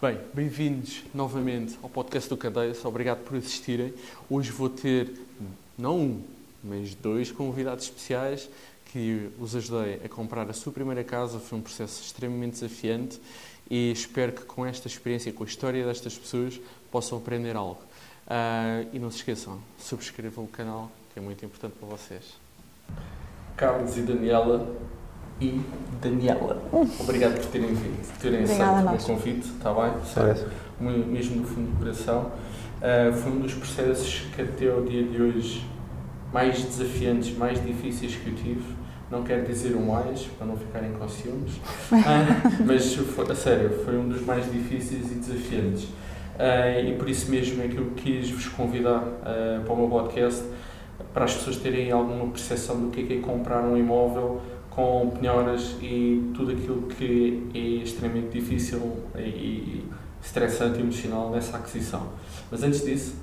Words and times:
Bem, 0.00 0.18
bem-vindos 0.32 1.04
novamente 1.12 1.78
ao 1.82 1.90
podcast 1.90 2.30
do 2.30 2.36
Cadeias. 2.38 2.82
Obrigado 2.82 3.18
por 3.24 3.36
assistirem. 3.36 3.92
Hoje 4.30 4.50
vou 4.50 4.70
ter, 4.70 5.12
não 5.76 5.98
um, 5.98 6.22
mas 6.64 6.94
dois 6.94 7.30
convidados 7.30 7.84
especiais 7.84 8.48
que 8.86 9.28
os 9.38 9.54
ajudei 9.54 10.00
a 10.02 10.08
comprar 10.08 10.48
a 10.48 10.54
sua 10.54 10.72
primeira 10.72 11.04
casa. 11.04 11.38
Foi 11.38 11.58
um 11.58 11.62
processo 11.62 12.02
extremamente 12.02 12.52
desafiante 12.52 13.20
e 13.70 13.92
espero 13.92 14.32
que 14.32 14.46
com 14.46 14.64
esta 14.64 14.88
experiência, 14.88 15.30
com 15.30 15.44
a 15.44 15.46
história 15.46 15.84
destas 15.84 16.16
pessoas, 16.16 16.58
possam 16.90 17.18
aprender 17.18 17.54
algo. 17.54 17.82
Uh, 18.26 18.88
e 18.94 18.98
não 18.98 19.10
se 19.10 19.18
esqueçam, 19.18 19.60
subscrevam 19.78 20.44
o 20.44 20.48
canal, 20.48 20.90
que 21.12 21.18
é 21.18 21.22
muito 21.22 21.44
importante 21.44 21.74
para 21.78 21.86
vocês. 21.86 22.24
Carlos 23.58 23.94
e 23.98 24.00
Daniela, 24.02 24.74
e 25.40 25.60
Daniela. 26.00 26.62
Obrigado 27.00 27.40
por 27.40 27.46
terem 27.46 27.74
vindo, 27.74 28.06
por 28.06 28.18
terem 28.18 28.44
aceito 28.44 29.02
o 29.02 29.06
convite, 29.06 29.48
está 29.48 29.72
bem? 29.72 29.92
Certo. 30.04 30.50
Mesmo 30.80 31.40
no 31.40 31.46
fundo 31.46 31.70
do 31.70 31.78
coração. 31.78 32.30
Uh, 32.78 33.12
foi 33.12 33.32
um 33.32 33.40
dos 33.40 33.54
processos 33.54 34.26
que 34.34 34.42
até 34.42 34.70
ao 34.70 34.82
dia 34.82 35.02
de 35.02 35.20
hoje 35.20 35.66
mais 36.32 36.62
desafiantes, 36.62 37.36
mais 37.36 37.64
difíceis 37.64 38.14
que 38.14 38.28
eu 38.28 38.34
tive. 38.34 38.78
Não 39.10 39.24
quero 39.24 39.46
dizer 39.46 39.74
o 39.74 39.80
mais, 39.80 40.22
para 40.38 40.46
não 40.46 40.56
ficarem 40.56 40.92
com 40.92 41.08
ciúmes, 41.08 41.56
uh, 41.56 42.62
mas 42.64 42.94
foi, 42.94 43.30
a 43.30 43.34
sério, 43.34 43.70
foi 43.84 43.96
um 43.96 44.08
dos 44.08 44.20
mais 44.24 44.50
difíceis 44.52 45.10
e 45.10 45.14
desafiantes. 45.14 45.84
Uh, 45.84 46.88
e 46.88 46.94
por 46.96 47.08
isso 47.08 47.30
mesmo 47.30 47.60
é 47.62 47.68
que 47.68 47.78
eu 47.78 47.90
quis 47.96 48.30
vos 48.30 48.46
convidar 48.46 49.02
para 49.64 49.72
o 49.72 49.76
meu 49.76 49.88
podcast 49.88 50.44
para 51.12 51.24
as 51.24 51.34
pessoas 51.34 51.56
terem 51.56 51.90
alguma 51.90 52.26
percepção 52.28 52.80
do 52.80 52.90
que 52.90 53.00
é, 53.00 53.04
que 53.04 53.14
é 53.14 53.20
comprar 53.20 53.62
um 53.62 53.76
imóvel 53.76 54.40
com 54.78 55.10
penhoras 55.10 55.74
e 55.82 56.30
tudo 56.36 56.52
aquilo 56.52 56.82
que 56.82 57.50
é 57.52 57.82
extremamente 57.82 58.38
difícil 58.38 58.96
e 59.16 59.84
estressante 60.22 60.78
emocional 60.80 61.30
nessa 61.30 61.56
aquisição. 61.56 62.06
Mas 62.48 62.62
antes 62.62 62.84
disso, 62.84 63.16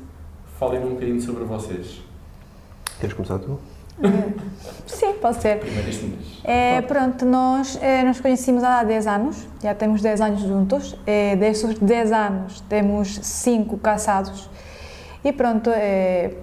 falem 0.60 0.84
um 0.84 0.90
bocadinho 0.96 1.22
sobre 1.22 1.46
vocês. 1.46 2.02
Queres 3.00 3.16
começar 3.16 3.40
tu? 3.40 3.52
Uh, 3.52 3.62
sim, 4.86 5.14
pode 5.14 5.42
ser. 5.42 5.62
É, 6.44 6.82
Pronto, 6.82 7.24
nós 7.24 7.80
é, 7.82 8.04
nos 8.04 8.20
conhecemos 8.20 8.62
há 8.62 8.84
10 8.84 9.08
anos, 9.08 9.48
já 9.64 9.74
temos 9.74 10.02
10 10.02 10.20
anos 10.20 10.42
juntos. 10.42 10.98
É, 11.08 11.38
desses 11.38 11.80
10 11.80 12.12
anos 12.12 12.60
temos 12.68 13.16
5 13.16 13.78
casados. 13.78 14.50
E 15.24 15.32
pronto, 15.32 15.70
é, 15.70 16.26
eh, 16.26 16.34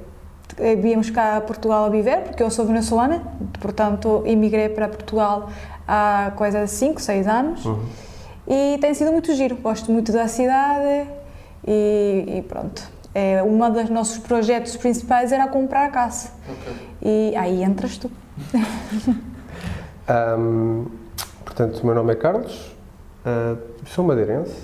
viemos 0.80 1.10
cá 1.10 1.36
a 1.36 1.40
Portugal 1.40 1.84
a 1.86 1.88
viver, 1.88 2.22
porque 2.22 2.42
eu 2.42 2.50
sou 2.50 2.66
venezuelana, 2.66 3.22
portanto 3.60 4.22
emigrei 4.26 4.68
para 4.68 4.88
Portugal 4.88 5.50
há 5.86 6.32
coisa 6.36 6.64
de 6.64 6.70
5, 6.70 7.00
6 7.00 7.26
anos 7.26 7.64
uhum. 7.64 7.84
e 8.46 8.78
tem 8.80 8.94
sido 8.94 9.12
muito 9.12 9.34
giro, 9.34 9.56
gosto 9.56 9.90
muito 9.90 10.12
da 10.12 10.28
cidade 10.28 11.08
e, 11.66 12.24
e 12.38 12.42
pronto. 12.42 12.90
É, 13.14 13.42
um 13.42 13.58
dos 13.70 13.90
nossos 13.90 14.18
projetos 14.18 14.74
principais 14.76 15.32
era 15.32 15.46
comprar 15.46 15.84
a 15.84 15.90
casa 15.90 16.30
okay. 16.48 16.74
e 17.02 17.36
aí 17.36 17.62
entras 17.62 17.98
tu. 17.98 18.10
um, 20.38 20.86
portanto, 21.44 21.80
o 21.80 21.86
meu 21.86 21.94
nome 21.94 22.12
é 22.12 22.16
Carlos, 22.16 22.74
uh, 23.26 23.58
sou 23.84 24.02
madeirense, 24.02 24.56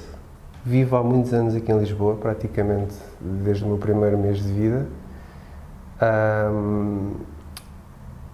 vivo 0.64 0.96
há 0.96 1.02
muitos 1.02 1.34
anos 1.34 1.54
aqui 1.54 1.70
em 1.70 1.78
Lisboa, 1.78 2.16
praticamente 2.16 2.94
desde 3.20 3.64
o 3.64 3.66
meu 3.66 3.76
primeiro 3.76 4.16
mês 4.16 4.38
de 4.38 4.50
vida 4.50 4.86
um, 6.02 7.12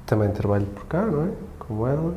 também 0.07 0.31
trabalho 0.31 0.67
por 0.67 0.87
cá, 0.87 1.03
não 1.03 1.25
é? 1.25 1.31
Como 1.59 1.87
ela. 1.87 2.15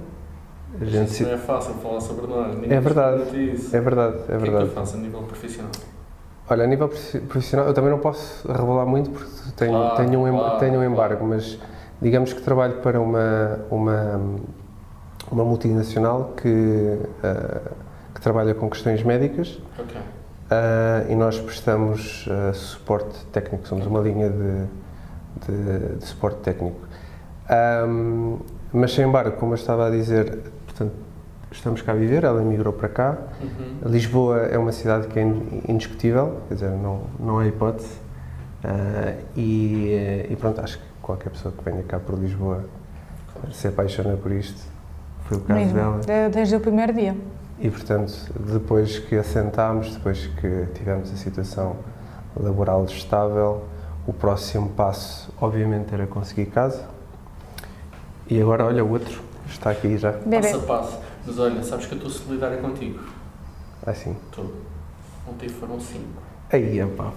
A 0.80 0.86
gente 0.86 1.12
isso 1.12 1.24
não 1.24 1.32
é 1.32 1.38
fácil 1.38 1.74
falar 1.76 2.02
sobre 2.02 2.28
nós. 2.28 2.58
é 2.64 2.80
verdade. 2.80 3.22
É 3.74 3.80
verdade, 3.80 4.18
é 4.28 4.38
verdade. 4.38 4.38
O 4.38 4.40
que 4.40 4.48
é 4.48 4.60
que 4.60 4.66
tu 4.66 4.74
fazes 4.74 4.96
a 4.96 4.98
nível 4.98 5.24
profissional? 5.24 5.72
Olha, 6.50 6.64
a 6.64 6.68
nível 6.68 6.90
profissional, 7.28 7.68
eu 7.68 7.74
também 7.74 7.90
não 7.90 8.00
posso 8.00 8.48
revelar 8.50 8.86
muito 8.86 9.10
porque 9.10 9.52
tenho, 9.58 9.74
claro, 9.74 9.96
tenho, 9.98 10.26
um, 10.26 10.38
claro, 10.38 10.60
tenho 10.60 10.80
um 10.80 10.84
embargo, 10.84 11.18
claro. 11.18 11.34
mas 11.34 11.60
digamos 12.02 12.32
que 12.32 12.42
trabalho 12.42 12.76
para 12.76 13.02
uma, 13.02 13.60
uma, 13.70 14.22
uma 15.30 15.44
multinacional 15.44 16.34
que, 16.38 16.48
uh, 16.48 17.76
que 18.14 18.22
trabalha 18.22 18.54
com 18.54 18.70
questões 18.70 19.04
médicas 19.04 19.60
okay. 19.78 20.00
uh, 20.00 21.12
e 21.12 21.16
nós 21.16 21.38
prestamos 21.38 22.28
uh, 22.28 22.54
suporte 22.54 23.26
técnico, 23.26 23.68
somos 23.68 23.86
uma 23.86 24.00
linha 24.00 24.30
de 24.30 24.68
de, 25.46 25.98
de 25.98 26.06
suporte 26.06 26.40
técnico. 26.40 26.80
Um, 27.88 28.40
mas, 28.74 28.94
sem 28.94 29.08
embargo, 29.08 29.38
como 29.38 29.54
eu 29.54 29.56
estava 29.56 29.88
a 29.88 29.90
dizer, 29.90 30.40
portanto, 30.66 30.94
estamos 31.52 31.82
cá 31.82 31.94
a 31.94 31.96
viver, 31.96 32.24
ela 32.24 32.42
emigrou 32.42 32.74
para 32.74 32.90
cá. 32.90 33.18
Uhum. 33.42 33.90
Lisboa 33.90 34.40
é 34.42 34.58
uma 34.58 34.72
cidade 34.72 35.08
que 35.08 35.20
é 35.20 35.24
indiscutível, 35.68 36.42
quer 36.48 36.56
dizer, 36.56 36.72
não, 36.72 37.04
não 37.20 37.40
há 37.40 37.48
hipótese. 37.48 38.08
Uh, 38.64 39.24
e, 39.36 40.28
e, 40.30 40.36
pronto, 40.36 40.60
acho 40.62 40.78
que 40.78 40.84
qualquer 41.02 41.30
pessoa 41.30 41.54
que 41.56 41.64
venha 41.64 41.84
cá 41.84 42.00
por 42.00 42.20
Lisboa 42.20 42.66
se 43.52 43.68
apaixona 43.68 44.18
por 44.18 44.32
isto. 44.32 44.60
Foi 45.26 45.38
o 45.38 45.42
caso 45.42 45.60
Mesmo, 45.60 45.76
dela. 45.76 46.30
Desde 46.30 46.56
o 46.56 46.60
primeiro 46.60 46.94
dia. 46.94 47.16
E, 47.60 47.70
portanto, 47.70 48.14
depois 48.40 49.00
que 49.00 49.16
assentámos, 49.16 49.96
depois 49.96 50.28
que 50.28 50.68
tivemos 50.74 51.12
a 51.12 51.16
situação 51.16 51.76
laboral 52.36 52.86
estável, 52.86 53.64
o 54.08 54.14
próximo 54.14 54.70
passo, 54.70 55.30
obviamente, 55.40 55.94
era 55.94 56.08
conseguir 56.08 56.46
casa. 56.48 56.86
E 58.30 58.42
agora, 58.42 58.66
olha, 58.66 58.84
o 58.84 58.92
outro 58.92 59.22
está 59.50 59.72
aqui 59.72 59.98
já. 59.98 60.14
Bebê. 60.14 60.42
Passo 60.42 60.56
a 60.56 60.60
passo. 60.60 61.00
Mas 61.26 61.38
olha, 61.38 61.62
sabes 61.62 61.86
que 61.86 61.92
eu 61.92 61.98
estou 61.98 62.10
solidária 62.10 62.58
contigo. 62.58 63.00
Ah, 63.86 63.94
sim? 63.94 64.16
Estou. 64.30 64.54
Ontem 65.30 65.50
foram 65.50 65.80
cinco. 65.80 66.28
Aí, 66.50 66.82
pá, 66.96 67.12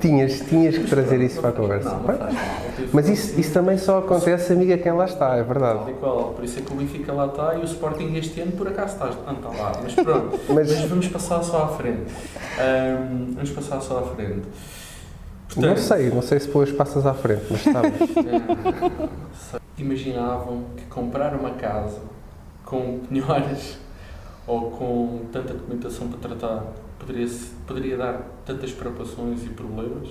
tinhas, 0.00 0.40
tinhas 0.40 0.76
que 0.76 0.84
trazer 0.88 1.20
isso 1.20 1.40
para 1.40 1.50
a 1.50 1.52
conversa. 1.52 1.90
Não, 1.90 1.98
não 2.02 2.18
faz, 2.18 2.34
Mas 2.92 3.08
isso, 3.08 3.38
isso 3.38 3.52
também 3.52 3.78
só 3.78 4.00
acontece, 4.00 4.52
amiga, 4.52 4.76
quem 4.76 4.90
lá 4.90 5.04
está, 5.04 5.36
é 5.36 5.44
verdade. 5.44 5.92
Qual, 6.00 6.32
por 6.32 6.42
isso 6.42 6.58
é 6.58 6.62
que 6.62 6.72
o 6.72 6.74
Benfica 6.74 7.12
lá 7.12 7.26
está 7.26 7.54
e 7.54 7.60
o 7.60 7.64
Sporting 7.64 8.16
este 8.16 8.40
ano, 8.40 8.50
por 8.52 8.66
acaso, 8.66 8.94
está, 8.94 9.06
não 9.24 9.34
está 9.34 9.48
lá. 9.50 9.72
Mas 9.80 9.94
pronto, 9.94 10.40
mas, 10.48 10.72
mas 10.72 10.84
vamos 10.88 11.06
passar 11.06 11.40
só 11.44 11.62
à 11.62 11.68
frente. 11.68 12.12
Um, 12.58 13.34
vamos 13.34 13.50
passar 13.50 13.80
só 13.80 14.00
à 14.00 14.16
frente. 14.16 14.42
Portanto, 15.54 15.76
não 15.76 15.76
sei, 15.76 16.10
não 16.10 16.22
sei 16.22 16.40
se 16.40 16.46
depois 16.46 16.72
passas 16.72 17.06
à 17.06 17.14
frente, 17.14 17.44
mas 17.50 17.62
sabes. 17.62 17.92
É, 19.54 19.82
imaginavam 19.82 20.64
que 20.76 20.84
comprar 20.84 21.34
uma 21.34 21.50
casa 21.52 22.00
com 22.64 23.00
penhoras 23.00 23.78
ou 24.46 24.70
com 24.70 25.20
tanta 25.32 25.52
documentação 25.54 26.08
para 26.08 26.18
tratar 26.18 26.64
poderia, 26.98 27.28
poderia 27.66 27.96
dar 27.96 28.22
tantas 28.46 28.72
preocupações 28.72 29.44
e 29.44 29.48
problemas? 29.48 30.08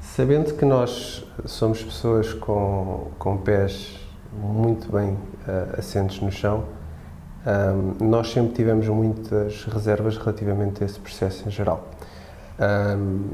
Sabendo 0.00 0.54
que 0.54 0.64
nós 0.64 1.24
somos 1.46 1.82
pessoas 1.82 2.34
com, 2.34 3.08
com 3.18 3.38
pés 3.38 3.98
muito 4.32 4.90
bem 4.90 5.12
uh, 5.12 5.78
assentos 5.78 6.20
no 6.20 6.30
chão, 6.30 6.64
um, 7.46 8.04
nós 8.04 8.30
sempre 8.30 8.52
tivemos 8.54 8.86
muitas 8.88 9.64
reservas 9.64 10.18
relativamente 10.18 10.82
a 10.82 10.86
esse 10.86 10.98
processo 10.98 11.48
em 11.48 11.50
geral. 11.50 11.88
Um, 12.58 13.24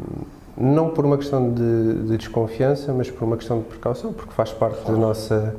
não 0.56 0.90
por 0.90 1.04
uma 1.04 1.18
questão 1.18 1.52
de, 1.52 1.94
de, 2.04 2.16
desconfiança, 2.16 2.92
mas 2.92 3.10
por 3.10 3.24
uma 3.24 3.36
questão 3.36 3.58
de 3.58 3.64
precaução, 3.64 4.12
porque 4.12 4.32
faz 4.32 4.52
parte 4.52 4.84
da 4.84 4.96
nossa, 4.96 5.54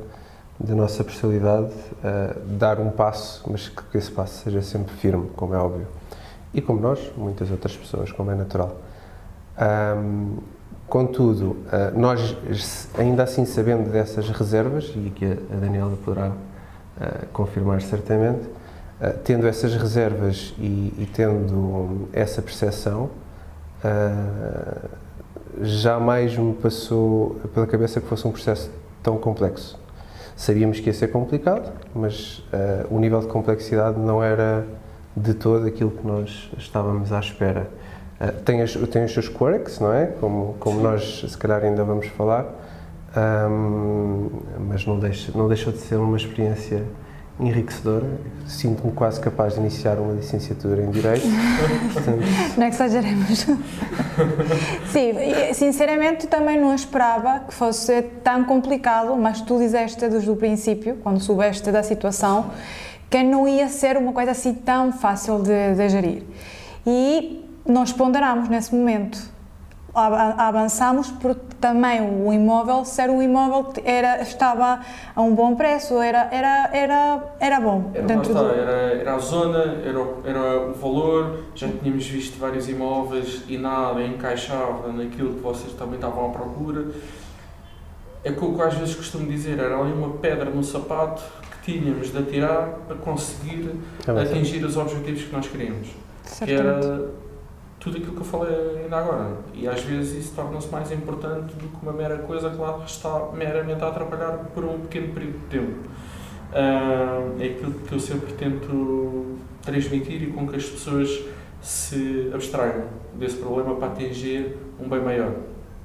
da 0.58 0.74
nossa 0.74 1.04
personalidade 1.04 1.72
uh, 1.72 2.40
dar 2.56 2.80
um 2.80 2.90
passo, 2.90 3.44
mas 3.50 3.68
que 3.68 3.98
esse 3.98 4.10
passo 4.10 4.44
seja 4.44 4.62
sempre 4.62 4.94
firme, 4.94 5.30
como 5.36 5.54
é 5.54 5.58
óbvio. 5.58 5.86
E 6.54 6.62
como 6.62 6.80
nós, 6.80 7.12
muitas 7.16 7.50
outras 7.50 7.76
pessoas, 7.76 8.10
como 8.10 8.30
é 8.30 8.34
natural. 8.34 8.76
Um, 9.58 10.38
contudo, 10.88 11.44
uh, 11.44 11.98
nós 11.98 12.36
ainda 12.96 13.22
assim 13.22 13.44
sabendo 13.44 13.90
dessas 13.90 14.30
reservas, 14.30 14.92
e 14.96 15.10
que 15.10 15.26
a 15.26 15.56
Daniela 15.60 15.96
poderá 16.02 16.28
uh, 16.28 17.26
confirmar 17.32 17.82
certamente, 17.82 18.48
tendo 19.24 19.46
essas 19.46 19.74
reservas 19.74 20.54
e, 20.58 20.94
e 20.96 21.08
tendo 21.12 22.08
essa 22.14 22.40
percepção, 22.40 23.10
uh, 23.84 24.88
jamais 25.62 26.36
me 26.36 26.54
passou 26.54 27.36
pela 27.54 27.66
cabeça 27.66 28.00
que 28.00 28.06
fosse 28.06 28.26
um 28.26 28.32
processo 28.32 28.70
tão 29.02 29.16
complexo. 29.18 29.78
Sabíamos 30.34 30.80
que 30.80 30.88
ia 30.88 30.94
ser 30.94 31.08
complicado, 31.08 31.72
mas 31.94 32.38
uh, 32.52 32.94
o 32.94 32.98
nível 32.98 33.20
de 33.20 33.26
complexidade 33.26 33.98
não 33.98 34.22
era 34.22 34.66
de 35.16 35.32
todo 35.32 35.66
aquilo 35.66 35.90
que 35.90 36.06
nós 36.06 36.50
estávamos 36.58 37.12
à 37.12 37.20
espera. 37.20 37.70
Uh, 38.20 38.32
tem, 38.42 38.60
as, 38.60 38.72
tem 38.72 39.04
os 39.04 39.12
seus 39.12 39.28
quirks, 39.28 39.80
não 39.80 39.92
é? 39.92 40.06
Como, 40.06 40.54
como 40.60 40.80
nós, 40.80 41.24
se 41.26 41.38
calhar, 41.38 41.64
ainda 41.64 41.84
vamos 41.84 42.06
falar, 42.08 42.46
um, 43.16 44.28
mas 44.68 44.84
não 44.84 44.98
deixa, 44.98 45.32
não 45.36 45.48
deixou 45.48 45.72
de 45.72 45.78
ser 45.78 45.96
uma 45.96 46.16
experiência 46.16 46.84
enriquecedora. 47.38 48.06
Sinto-me 48.46 48.92
quase 48.92 49.20
capaz 49.20 49.54
de 49.54 49.60
iniciar 49.60 49.98
uma 49.98 50.14
licenciatura 50.14 50.82
em 50.82 50.90
Direito. 50.90 51.26
Portanto... 51.92 52.20
Não 52.56 52.64
é 52.64 52.68
exageremos. 52.68 53.46
Sim, 54.90 55.12
sinceramente 55.52 56.26
também 56.26 56.58
não 56.58 56.74
esperava 56.74 57.40
que 57.40 57.52
fosse 57.52 58.02
tão 58.22 58.44
complicado, 58.44 59.14
mas 59.16 59.40
tu 59.40 59.58
disseste 59.58 60.08
desde 60.08 60.30
o 60.30 60.36
princípio, 60.36 60.96
quando 61.02 61.20
soubeste 61.20 61.70
da 61.70 61.82
situação, 61.82 62.50
que 63.10 63.22
não 63.22 63.46
ia 63.46 63.68
ser 63.68 63.96
uma 63.96 64.12
coisa 64.12 64.30
assim 64.30 64.54
tão 64.54 64.92
fácil 64.92 65.42
de, 65.42 65.74
de 65.74 65.88
gerir. 65.88 66.22
E 66.86 67.44
nós 67.66 67.92
ponderamos 67.92 68.48
nesse 68.48 68.74
momento 68.74 69.35
avançamos 69.96 71.10
porque 71.10 71.56
também 71.60 72.00
o 72.02 72.32
imóvel, 72.32 72.84
ser 72.84 73.08
um 73.08 73.22
imóvel 73.22 73.72
que 73.72 73.82
era, 73.84 74.20
estava 74.20 74.80
a 75.14 75.22
um 75.22 75.34
bom 75.34 75.56
preço, 75.56 76.00
era, 76.00 76.28
era, 76.30 76.70
era, 76.72 77.34
era 77.40 77.60
bom. 77.60 77.90
Era, 77.94 78.06
dentro 78.06 78.30
está, 78.30 78.42
do... 78.42 78.50
era, 78.50 78.72
era 79.00 79.14
a 79.14 79.18
zona, 79.18 79.58
era, 79.84 79.98
era 80.24 80.68
o 80.68 80.74
valor, 80.74 81.44
já 81.54 81.66
tínhamos 81.68 82.06
visto 82.06 82.38
vários 82.38 82.68
imóveis 82.68 83.42
e 83.48 83.56
nada 83.56 84.02
encaixava 84.02 84.92
naquilo 84.92 85.34
que 85.34 85.40
vocês 85.40 85.72
também 85.72 85.94
estavam 85.94 86.26
à 86.26 86.28
procura. 86.28 86.86
É 88.22 88.32
que 88.32 88.44
o 88.44 88.54
que 88.54 88.62
às 88.62 88.74
vezes 88.74 88.94
costumo 88.94 89.26
dizer, 89.26 89.58
era 89.58 89.78
ali 89.78 89.92
uma 89.92 90.18
pedra 90.18 90.50
no 90.50 90.62
sapato 90.62 91.22
que 91.62 91.72
tínhamos 91.72 92.10
de 92.10 92.18
atirar 92.18 92.80
para 92.86 92.96
conseguir 92.96 93.70
é 94.06 94.22
atingir 94.22 94.64
os 94.64 94.76
objetivos 94.76 95.22
que 95.22 95.32
nós 95.32 95.46
queríamos. 95.46 95.88
Que 96.44 96.52
era 96.52 97.08
tudo 97.86 97.98
aquilo 97.98 98.14
que 98.14 98.20
eu 98.20 98.24
falei 98.24 98.82
ainda 98.82 98.96
agora. 98.96 99.36
E 99.54 99.68
às 99.68 99.80
vezes 99.82 100.24
isso 100.24 100.34
torna-se 100.34 100.68
mais 100.72 100.90
importante 100.90 101.54
do 101.54 101.68
que 101.68 101.76
uma 101.80 101.92
mera 101.92 102.18
coisa 102.18 102.50
que 102.50 102.56
lá 102.56 102.82
está 102.84 103.30
meramente 103.32 103.80
a 103.84 103.86
atrapalhar 103.86 104.38
por 104.52 104.64
um 104.64 104.80
pequeno 104.80 105.14
período 105.14 105.38
de 105.38 105.46
tempo. 105.46 105.88
Uh, 106.50 107.40
é 107.40 107.46
aquilo 107.46 107.74
que 107.74 107.92
eu 107.92 108.00
sempre 108.00 108.32
tento 108.32 109.38
transmitir 109.62 110.20
e 110.20 110.32
com 110.32 110.48
que 110.48 110.56
as 110.56 110.64
pessoas 110.64 111.26
se 111.62 112.28
abstraiam 112.34 112.86
desse 113.14 113.36
problema 113.36 113.76
para 113.76 113.86
atingir 113.86 114.56
um 114.80 114.88
bem 114.88 115.00
maior, 115.00 115.32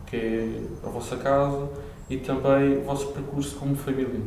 que 0.07 0.15
é 0.15 0.47
a 0.83 0.89
vossa 0.89 1.17
casa 1.17 1.69
e 2.09 2.17
também 2.17 2.79
o 2.79 2.81
vosso 2.81 3.09
percurso 3.09 3.57
como 3.57 3.75
família, 3.75 4.21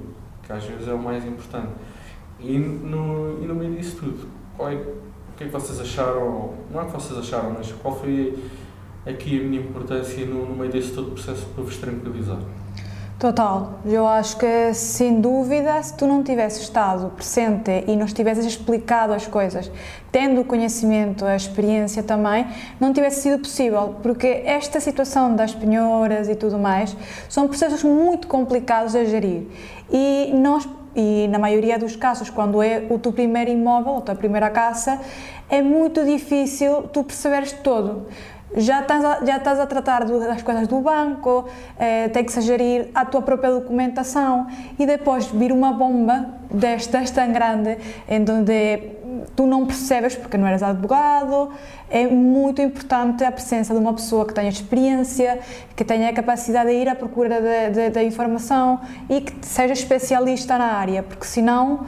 que 0.45 0.53
às 0.53 0.63
vezes 0.63 0.87
é 0.87 0.93
o 0.93 0.99
mais 0.99 1.25
importante. 1.25 1.73
E 2.39 2.57
no, 2.57 3.43
e 3.43 3.47
no 3.47 3.55
meio 3.57 3.75
disso 3.75 3.97
tudo, 3.99 4.29
qual 4.57 4.71
é 4.71 4.79
o 5.35 5.37
que 5.37 5.45
é 5.45 5.47
que 5.49 5.53
vocês 5.53 5.81
acharam? 5.81 6.51
Não 6.71 6.81
é 6.81 6.85
que 6.85 6.93
vocês 6.93 7.19
acharam, 7.19 7.51
mas 7.59 7.73
qual 7.83 7.99
foi 7.99 8.39
aqui 9.05 9.41
a 9.41 9.43
minha 9.43 9.61
importância 9.61 10.25
no, 10.25 10.47
no 10.47 10.55
meio 10.55 10.71
desse 10.71 10.93
todo 10.93 11.11
processo 11.11 11.45
para 11.47 11.65
vos 11.65 11.77
tranquilizar? 11.77 12.39
Total, 13.19 13.81
eu 13.85 14.07
acho 14.07 14.37
que 14.37 14.75
sem 14.75 15.21
dúvida, 15.21 15.83
se 15.83 15.97
tu 15.97 16.07
não 16.07 16.23
tivesses 16.23 16.63
estado 16.63 17.11
presente 17.11 17.85
e 17.87 17.97
nos 17.97 18.13
tivesses 18.13 18.45
explicado 18.45 19.13
as 19.13 19.27
coisas, 19.27 19.71
tendo 20.13 20.41
o 20.41 20.45
conhecimento, 20.45 21.25
a 21.25 21.35
experiência 21.35 22.03
também, 22.03 22.47
não 22.79 22.93
tivesse 22.93 23.23
sido 23.23 23.41
possível, 23.41 23.97
porque 24.03 24.43
esta 24.45 24.79
situação 24.79 25.35
das 25.35 25.53
penhoras 25.53 26.29
e 26.29 26.37
tudo 26.37 26.59
mais 26.59 26.97
são 27.29 27.49
processos 27.49 27.83
muito 27.83 28.29
complicados 28.29 28.95
a 28.95 29.05
gerir 29.05 29.47
e 29.91 30.33
nós 30.35 30.69
e 30.95 31.29
na 31.29 31.39
maioria 31.39 31.79
dos 31.79 31.97
casos, 31.97 32.31
quando 32.31 32.63
é 32.63 32.87
o 32.89 32.99
teu 32.99 33.13
primeiro 33.13 33.51
imóvel, 33.51 33.97
a 33.97 34.01
tua 34.01 34.15
primeira 34.15 34.51
casa, 34.51 35.01
é 35.49 35.61
muito 35.61 36.05
difícil 36.05 36.83
tu 36.93 37.03
perceberes 37.05 37.53
todo. 37.53 38.07
Já 38.57 38.83
estás 38.83 39.05
a, 39.05 39.25
já 39.25 39.37
estás 39.37 39.59
a 39.59 39.67
tratar 39.67 40.05
das 40.05 40.43
coisas 40.43 40.69
do 40.69 40.81
banco, 40.81 41.47
eh, 41.77 42.09
tem 42.11 42.25
que 42.25 42.31
se 42.31 42.41
gerir 42.41 42.89
a 42.95 43.05
tua 43.05 43.21
própria 43.21 43.51
documentação 43.51 44.47
e 44.79 44.87
depois 44.87 45.27
vir 45.27 45.51
uma 45.51 45.73
bomba 45.73 46.27
destas 46.53 47.11
tão 47.11 47.33
grande, 47.33 47.77
em 48.09 48.21
onde 48.21 48.79
tu 49.37 49.47
não 49.47 49.67
percebes 49.67 50.17
porque 50.17 50.37
não 50.37 50.47
eras 50.47 50.63
advogado. 50.63 51.51
É 51.91 52.07
muito 52.07 52.63
importante 52.63 53.25
a 53.25 53.31
presença 53.31 53.73
de 53.73 53.81
uma 53.81 53.93
pessoa 53.93 54.27
que 54.27 54.35
tenha 54.35 54.49
experiência, 54.49 55.39
que 55.77 55.85
tenha 55.85 56.09
a 56.09 56.13
capacidade 56.13 56.71
de 56.71 56.77
ir 56.77 56.89
à 56.89 56.95
procura 56.95 57.41
da 57.93 58.03
informação 58.03 58.81
e 59.09 59.21
que 59.21 59.47
seja 59.47 59.73
especialista 59.73 60.59
na 60.59 60.73
área, 60.73 61.03
porque 61.03 61.25
senão 61.25 61.87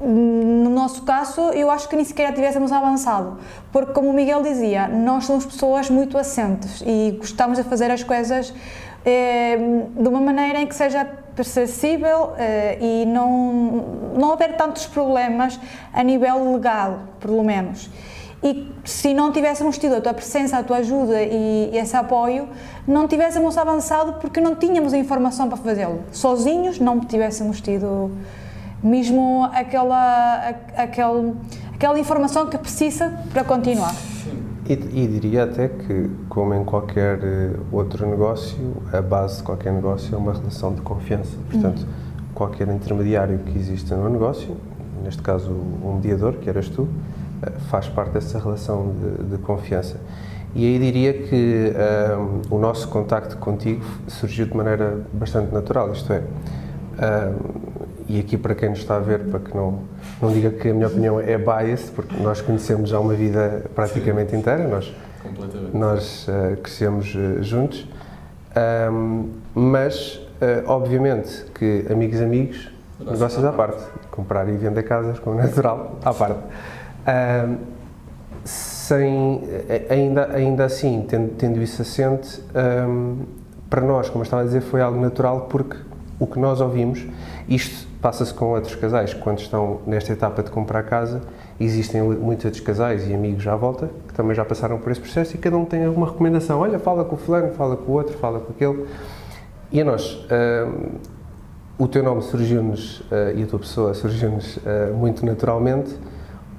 no 0.00 0.70
nosso 0.70 1.02
caso, 1.02 1.40
eu 1.50 1.70
acho 1.70 1.88
que 1.88 1.96
nem 1.96 2.04
sequer 2.04 2.32
tivéssemos 2.34 2.72
avançado, 2.72 3.38
porque, 3.70 3.92
como 3.92 4.10
o 4.10 4.12
Miguel 4.12 4.42
dizia, 4.42 4.88
nós 4.88 5.24
somos 5.24 5.46
pessoas 5.46 5.88
muito 5.88 6.18
assentes 6.18 6.82
e 6.84 7.16
gostamos 7.18 7.58
de 7.58 7.64
fazer 7.64 7.90
as 7.90 8.02
coisas 8.02 8.52
eh, 9.06 9.56
de 9.96 10.08
uma 10.08 10.20
maneira 10.20 10.60
em 10.60 10.66
que 10.66 10.74
seja 10.74 11.04
perceptível 11.36 12.32
eh, 12.36 12.76
e 12.80 13.06
não, 13.06 14.12
não 14.18 14.32
haver 14.32 14.56
tantos 14.56 14.86
problemas 14.86 15.60
a 15.92 16.02
nível 16.02 16.52
legal, 16.52 16.98
pelo 17.20 17.44
menos. 17.44 17.88
E 18.42 18.70
se 18.84 19.14
não 19.14 19.32
tivéssemos 19.32 19.78
tido 19.78 19.94
a 19.94 20.00
tua 20.00 20.12
presença, 20.12 20.58
a 20.58 20.62
tua 20.62 20.78
ajuda 20.78 21.22
e, 21.22 21.70
e 21.72 21.78
esse 21.78 21.96
apoio, 21.96 22.48
não 22.86 23.06
tivéssemos 23.06 23.56
avançado 23.56 24.14
porque 24.14 24.40
não 24.40 24.56
tínhamos 24.56 24.92
a 24.92 24.98
informação 24.98 25.48
para 25.48 25.56
fazê-lo. 25.56 26.02
Sozinhos 26.10 26.80
não 26.80 27.00
tivéssemos 27.00 27.60
tido 27.60 28.10
mesmo 28.82 29.48
aquela, 29.52 30.54
aquela, 30.76 31.34
aquela 31.74 31.98
informação 31.98 32.46
que 32.46 32.58
precisa 32.58 33.12
para 33.32 33.44
continuar. 33.44 33.94
E, 34.68 34.72
e, 34.72 35.06
diria 35.06 35.44
até 35.44 35.68
que, 35.68 36.10
como 36.28 36.52
em 36.52 36.64
qualquer 36.64 37.20
eh, 37.22 37.52
outro 37.70 38.04
negócio, 38.08 38.58
a 38.92 39.00
base 39.00 39.36
de 39.36 39.42
qualquer 39.44 39.72
negócio 39.72 40.12
é 40.12 40.18
uma 40.18 40.32
relação 40.32 40.74
de 40.74 40.80
confiança. 40.80 41.36
Portanto, 41.48 41.80
uhum. 41.82 41.86
qualquer 42.34 42.66
intermediário 42.68 43.38
que 43.38 43.56
exista 43.56 43.94
no 43.96 44.08
negócio, 44.08 44.56
neste 45.04 45.22
caso 45.22 45.52
um 45.52 45.94
mediador, 45.94 46.34
que 46.34 46.48
eras 46.48 46.68
tu, 46.68 46.88
eh, 47.42 47.50
faz 47.70 47.88
parte 47.88 48.12
dessa 48.14 48.40
relação 48.40 48.92
de, 48.92 49.36
de 49.36 49.38
confiança. 49.38 50.00
E 50.52 50.64
aí 50.64 50.78
diria 50.80 51.12
que 51.12 51.72
um, 51.72 51.76
eh, 51.76 52.18
o 52.50 52.58
nosso 52.58 52.88
contacto 52.88 53.36
contigo 53.36 53.84
surgiu 54.08 54.46
de 54.46 54.56
maneira 54.56 55.00
bastante 55.12 55.54
natural, 55.54 55.92
isto 55.92 56.12
é, 56.12 56.22
um, 56.98 57.76
e 58.08 58.18
aqui 58.18 58.36
para 58.36 58.54
quem 58.54 58.70
nos 58.70 58.78
está 58.78 58.96
a 58.96 59.00
ver, 59.00 59.26
para 59.26 59.38
que 59.38 59.54
não, 59.54 59.80
não 60.20 60.32
diga 60.32 60.50
que 60.50 60.68
a 60.68 60.74
minha 60.74 60.86
opinião 60.86 61.20
é 61.20 61.36
biased, 61.36 61.92
porque 61.92 62.16
nós 62.22 62.40
conhecemos 62.40 62.90
já 62.90 62.98
uma 62.98 63.14
vida 63.14 63.64
praticamente 63.74 64.30
Sim. 64.30 64.38
inteira, 64.38 64.66
nós, 64.66 64.94
nós 65.72 66.28
uh, 66.28 66.56
crescemos 66.56 67.14
uh, 67.14 67.42
juntos, 67.42 67.86
um, 68.90 69.28
mas 69.54 70.16
uh, 70.40 70.68
obviamente 70.68 71.44
que 71.54 71.84
amigos 71.90 72.20
amigos, 72.20 72.70
negócios 72.98 73.44
à 73.44 73.52
parte, 73.52 73.82
comprar 74.10 74.48
e 74.48 74.52
vender 74.52 74.82
casas 74.84 75.18
como 75.18 75.36
natural 75.36 75.98
à 76.04 76.14
parte. 76.14 76.40
Um, 77.06 77.76
sem, 78.44 79.42
ainda, 79.90 80.32
ainda 80.32 80.64
assim, 80.64 81.04
tendo, 81.08 81.34
tendo 81.34 81.60
isso 81.60 81.82
assente, 81.82 82.40
um, 82.88 83.24
para 83.68 83.80
nós, 83.80 84.08
como 84.08 84.20
eu 84.20 84.24
estava 84.24 84.42
a 84.42 84.44
dizer, 84.44 84.60
foi 84.60 84.80
algo 84.80 85.00
natural 85.00 85.48
porque 85.50 85.76
o 86.18 86.26
que 86.26 86.38
nós 86.38 86.60
ouvimos, 86.60 87.04
isto 87.48 87.86
Passa-se 88.06 88.32
com 88.32 88.52
outros 88.52 88.76
casais, 88.76 89.12
quando 89.12 89.40
estão 89.40 89.80
nesta 89.84 90.12
etapa 90.12 90.40
de 90.40 90.48
comprar 90.48 90.84
casa, 90.84 91.22
existem 91.58 92.00
muitos 92.00 92.44
outros 92.44 92.62
casais 92.62 93.04
e 93.08 93.12
amigos 93.12 93.44
à 93.48 93.56
volta 93.56 93.90
que 94.06 94.14
também 94.14 94.32
já 94.32 94.44
passaram 94.44 94.78
por 94.78 94.92
esse 94.92 95.00
processo 95.00 95.34
e 95.34 95.38
cada 95.38 95.56
um 95.56 95.64
tem 95.64 95.84
alguma 95.84 96.06
recomendação. 96.06 96.60
Olha, 96.60 96.78
fala 96.78 97.04
com 97.04 97.16
o 97.16 97.18
fulano, 97.18 97.52
fala 97.54 97.76
com 97.76 97.90
o 97.90 97.94
outro, 97.96 98.16
fala 98.16 98.38
com 98.38 98.52
aquele. 98.52 98.86
E 99.72 99.80
a 99.80 99.84
nós, 99.84 100.24
uh, 100.30 101.00
o 101.76 101.88
teu 101.88 102.00
nome 102.04 102.22
surgiu-nos 102.22 103.00
uh, 103.00 103.34
e 103.34 103.42
a 103.42 103.46
tua 103.48 103.58
pessoa 103.58 103.92
surgiu-nos 103.92 104.58
uh, 104.58 104.94
muito 104.94 105.26
naturalmente 105.26 105.92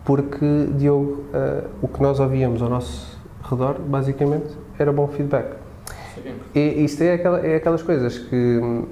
porque, 0.04 0.68
Diogo, 0.78 1.24
o 1.82 1.88
que 1.88 2.02
nós 2.02 2.20
ouvíamos 2.20 2.62
ao 2.62 2.68
nosso 2.68 3.18
redor, 3.50 3.80
basicamente, 3.80 4.50
era 4.78 4.92
bom 4.92 5.08
feedback. 5.08 5.56
Sim. 6.14 6.34
E 6.54 6.84
isto 6.84 7.04
é, 7.04 7.14
aquela, 7.14 7.40
é 7.40 7.56
aquelas 7.56 7.84
coisas 7.84 8.18
que 8.18 8.86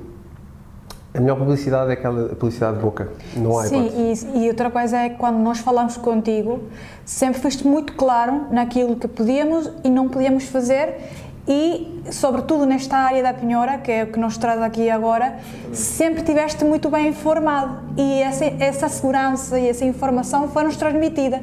a 1.15 1.19
melhor 1.19 1.37
publicidade 1.37 1.89
é 1.91 1.93
aquela 1.93 2.29
publicidade 2.29 2.77
de 2.77 2.83
boca, 2.83 3.09
não 3.37 3.57
há 3.57 3.63
Sim, 3.63 3.89
e, 3.95 4.43
e, 4.43 4.49
outra 4.49 4.69
coisa 4.69 4.97
é 4.97 5.09
que 5.09 5.15
quando 5.15 5.37
nós 5.37 5.59
falamos 5.59 5.95
contigo, 5.95 6.63
sempre 7.05 7.39
foste 7.39 7.65
muito 7.65 7.93
claro 7.93 8.47
naquilo 8.51 8.95
que 8.97 9.07
podíamos 9.07 9.71
e 9.83 9.89
não 9.89 10.09
podíamos 10.09 10.43
fazer 10.45 10.95
e, 11.47 12.01
sobretudo 12.11 12.65
nesta 12.65 12.97
área 12.97 13.21
da 13.23 13.33
penhora, 13.33 13.77
que 13.77 13.91
é 13.91 14.03
o 14.03 14.07
que 14.07 14.19
nos 14.19 14.37
traz 14.37 14.61
aqui 14.61 14.89
agora, 14.89 15.37
sempre 15.71 16.23
tiveste 16.23 16.65
muito 16.65 16.89
bem 16.89 17.09
informado 17.09 17.77
e 17.97 18.21
essa, 18.21 18.45
essa 18.45 18.89
segurança 18.89 19.59
e 19.59 19.69
essa 19.69 19.85
informação 19.85 20.49
foi-nos 20.49 20.75
transmitida. 20.75 21.41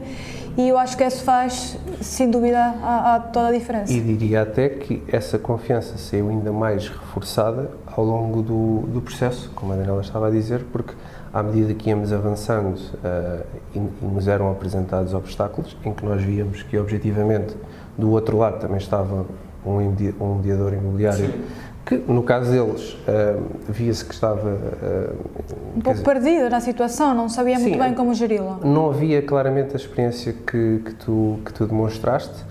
E 0.56 0.68
eu 0.68 0.76
acho 0.76 0.96
que 0.96 1.04
isso 1.04 1.24
faz, 1.24 1.78
sem 2.00 2.30
dúvida, 2.30 2.58
a, 2.58 3.16
a 3.16 3.20
toda 3.20 3.48
a 3.48 3.52
diferença. 3.52 3.92
E 3.92 4.00
diria 4.00 4.42
até 4.42 4.68
que 4.68 5.02
essa 5.08 5.38
confiança 5.38 5.96
saiu 5.96 6.28
ainda 6.28 6.52
mais 6.52 6.88
reforçada 6.88 7.70
ao 7.86 8.04
longo 8.04 8.42
do, 8.42 8.80
do 8.92 9.00
processo, 9.00 9.50
como 9.54 9.72
a 9.72 9.76
Daniela 9.76 10.02
estava 10.02 10.28
a 10.28 10.30
dizer, 10.30 10.64
porque 10.70 10.94
à 11.32 11.42
medida 11.42 11.72
que 11.72 11.88
íamos 11.88 12.12
avançando 12.12 12.74
uh, 12.76 13.44
e, 13.74 13.78
e, 13.78 14.06
nos 14.06 14.28
eram 14.28 14.50
apresentados 14.50 15.14
obstáculos, 15.14 15.76
em 15.84 15.92
que 15.92 16.04
nós 16.04 16.22
víamos 16.22 16.62
que 16.62 16.76
objetivamente 16.78 17.56
do 17.96 18.10
outro 18.10 18.36
lado 18.36 18.60
também 18.60 18.76
estava 18.76 19.24
um, 19.64 19.78
um 20.20 20.34
mediador 20.36 20.74
imobiliário 20.74 21.26
Sim. 21.26 21.44
Que 21.84 21.96
no 21.96 22.22
caso 22.22 22.50
deles 22.50 22.92
uh, 22.92 23.42
via-se 23.68 24.04
que 24.04 24.14
estava 24.14 24.48
uh, 24.48 25.76
um 25.76 25.80
pouco 25.80 25.98
dizer, 25.98 26.04
perdido 26.04 26.50
na 26.50 26.60
situação, 26.60 27.14
não 27.14 27.28
sabia 27.28 27.56
sim, 27.56 27.62
muito 27.62 27.78
bem 27.78 27.94
como 27.94 28.14
geri-la. 28.14 28.60
Não 28.62 28.90
havia 28.90 29.20
claramente 29.20 29.72
a 29.72 29.76
experiência 29.76 30.32
que, 30.32 30.80
que, 30.84 30.94
tu, 30.94 31.40
que 31.44 31.52
tu 31.52 31.66
demonstraste 31.66 32.44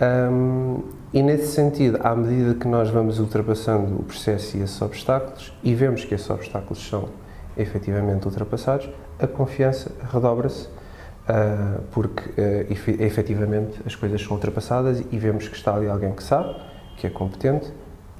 um, 0.00 0.82
e 1.12 1.22
nesse 1.22 1.52
sentido, 1.52 1.98
à 2.02 2.14
medida 2.14 2.54
que 2.54 2.66
nós 2.66 2.90
vamos 2.90 3.20
ultrapassando 3.20 4.00
o 4.00 4.02
processo 4.02 4.56
e 4.56 4.62
esses 4.62 4.82
obstáculos 4.82 5.52
e 5.62 5.72
vemos 5.74 6.04
que 6.04 6.14
esses 6.14 6.28
obstáculos 6.28 6.86
são 6.86 7.08
efetivamente 7.56 8.26
ultrapassados, 8.26 8.90
a 9.18 9.26
confiança 9.26 9.92
redobra-se 10.12 10.66
uh, 10.66 11.80
porque 11.92 12.28
uh, 12.30 13.02
efetivamente 13.02 13.80
as 13.86 13.94
coisas 13.94 14.20
são 14.20 14.32
ultrapassadas 14.32 15.04
e 15.10 15.18
vemos 15.18 15.46
que 15.46 15.56
está 15.56 15.76
ali 15.76 15.88
alguém 15.88 16.12
que 16.12 16.22
sabe, 16.22 16.54
que 16.96 17.06
é 17.06 17.10
competente 17.10 17.72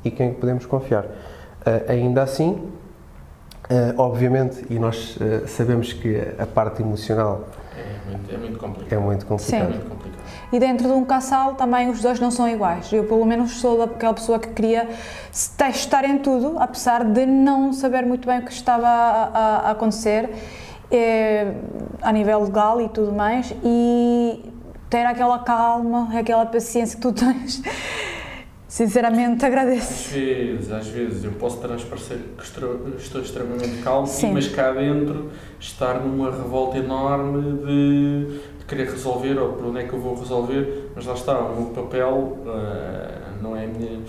e 0.04 0.10
quem 0.10 0.32
podemos 0.34 0.66
confiar. 0.66 1.04
Uh, 1.04 1.90
ainda 1.90 2.22
assim, 2.22 2.50
uh, 2.50 3.94
obviamente, 3.96 4.64
e 4.68 4.78
nós 4.78 5.16
uh, 5.16 5.46
sabemos 5.48 5.92
que 5.92 6.20
a 6.38 6.46
parte 6.46 6.82
emocional 6.82 7.48
é 7.76 8.10
muito, 8.10 8.34
é 8.34 8.36
muito 8.36 8.58
complicado. 8.58 8.92
É 8.92 8.98
muito 8.98 9.26
complicado. 9.26 9.60
Sim. 9.62 9.68
muito 9.68 9.88
complicado. 9.88 10.14
E 10.52 10.58
dentro 10.58 10.86
de 10.86 10.92
um 10.92 11.04
casal 11.04 11.54
também 11.54 11.90
os 11.90 12.00
dois 12.00 12.20
não 12.20 12.30
são 12.30 12.48
iguais. 12.48 12.92
Eu, 12.92 13.04
pelo 13.04 13.24
menos, 13.24 13.58
sou 13.58 13.78
daquela 13.78 14.14
pessoa 14.14 14.38
que 14.38 14.48
queria 14.48 14.88
testar 15.56 16.04
em 16.04 16.18
tudo, 16.18 16.56
apesar 16.58 17.04
de 17.04 17.26
não 17.26 17.72
saber 17.72 18.04
muito 18.04 18.26
bem 18.26 18.40
o 18.40 18.44
que 18.44 18.52
estava 18.52 18.86
a, 18.86 19.68
a 19.68 19.70
acontecer 19.72 20.30
é, 20.90 21.54
a 22.02 22.12
nível 22.12 22.44
legal 22.44 22.80
e 22.80 22.88
tudo 22.88 23.12
mais, 23.12 23.52
e 23.64 24.52
ter 24.88 25.04
aquela 25.04 25.40
calma, 25.40 26.08
aquela 26.16 26.46
paciência 26.46 26.96
que 26.96 27.02
tu 27.02 27.10
tens 27.12 27.62
Sinceramente 28.74 29.46
agradeço. 29.46 29.92
Às 29.92 30.06
vezes, 30.08 30.72
às 30.72 30.88
vezes 30.88 31.22
eu 31.22 31.30
posso 31.30 31.58
transparecer 31.58 32.18
que 32.36 32.42
estou, 32.42 32.88
estou 32.98 33.20
extremamente 33.20 33.80
calmo, 33.84 34.08
Sim. 34.08 34.32
mas 34.32 34.48
cá 34.48 34.72
dentro 34.72 35.30
estar 35.60 36.00
numa 36.00 36.28
revolta 36.28 36.78
enorme 36.78 37.40
de, 37.64 38.24
de, 38.58 38.64
querer 38.66 38.90
resolver 38.90 39.38
ou 39.38 39.52
por 39.52 39.66
onde 39.66 39.78
é 39.78 39.84
que 39.84 39.92
eu 39.92 40.00
vou 40.00 40.18
resolver, 40.18 40.90
mas 40.92 41.06
lá 41.06 41.14
está, 41.14 41.38
o 41.38 41.54
meu 41.54 41.70
papel 41.70 42.10
uh, 42.10 43.40
não 43.40 43.54
é 43.54 43.62
a 43.62 43.68
minha, 43.68 44.00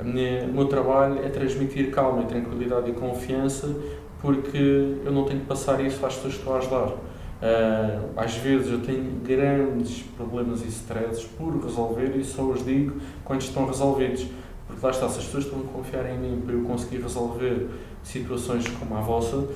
a 0.00 0.02
minha, 0.02 0.42
o 0.42 0.54
meu 0.54 0.66
trabalho 0.66 1.24
é 1.24 1.28
transmitir 1.28 1.92
calma 1.92 2.22
e 2.22 2.26
tranquilidade 2.26 2.90
e 2.90 2.92
confiança 2.92 3.72
porque 4.20 4.96
eu 5.04 5.12
não 5.12 5.24
tenho 5.24 5.38
que 5.38 5.46
passar 5.46 5.80
isso 5.84 6.04
às 6.04 6.16
pessoas 6.16 6.34
que 6.34 6.40
estou 6.40 6.54
a 6.56 6.58
ajudar. 6.58 7.09
Uh, 7.40 8.10
às 8.18 8.34
vezes 8.34 8.70
eu 8.70 8.82
tenho 8.82 9.18
grandes 9.24 10.02
problemas 10.14 10.60
e 10.62 10.68
stresses 10.68 11.24
por 11.24 11.58
resolver 11.62 12.14
e 12.14 12.22
só 12.22 12.42
os 12.42 12.62
digo 12.62 13.00
quando 13.24 13.40
estão 13.40 13.66
resolvidos. 13.66 14.26
Porque 14.66 14.84
lá 14.84 14.92
está, 14.92 15.08
se 15.08 15.18
as 15.18 15.24
pessoas 15.24 15.44
estão 15.44 15.60
a 15.60 15.64
confiar 15.64 16.06
em 16.10 16.18
mim 16.18 16.42
para 16.44 16.54
eu 16.54 16.62
conseguir 16.64 16.98
resolver 16.98 17.70
situações 18.02 18.68
como 18.68 18.94
a 18.94 19.00
vossa, 19.00 19.36
uh, 19.36 19.48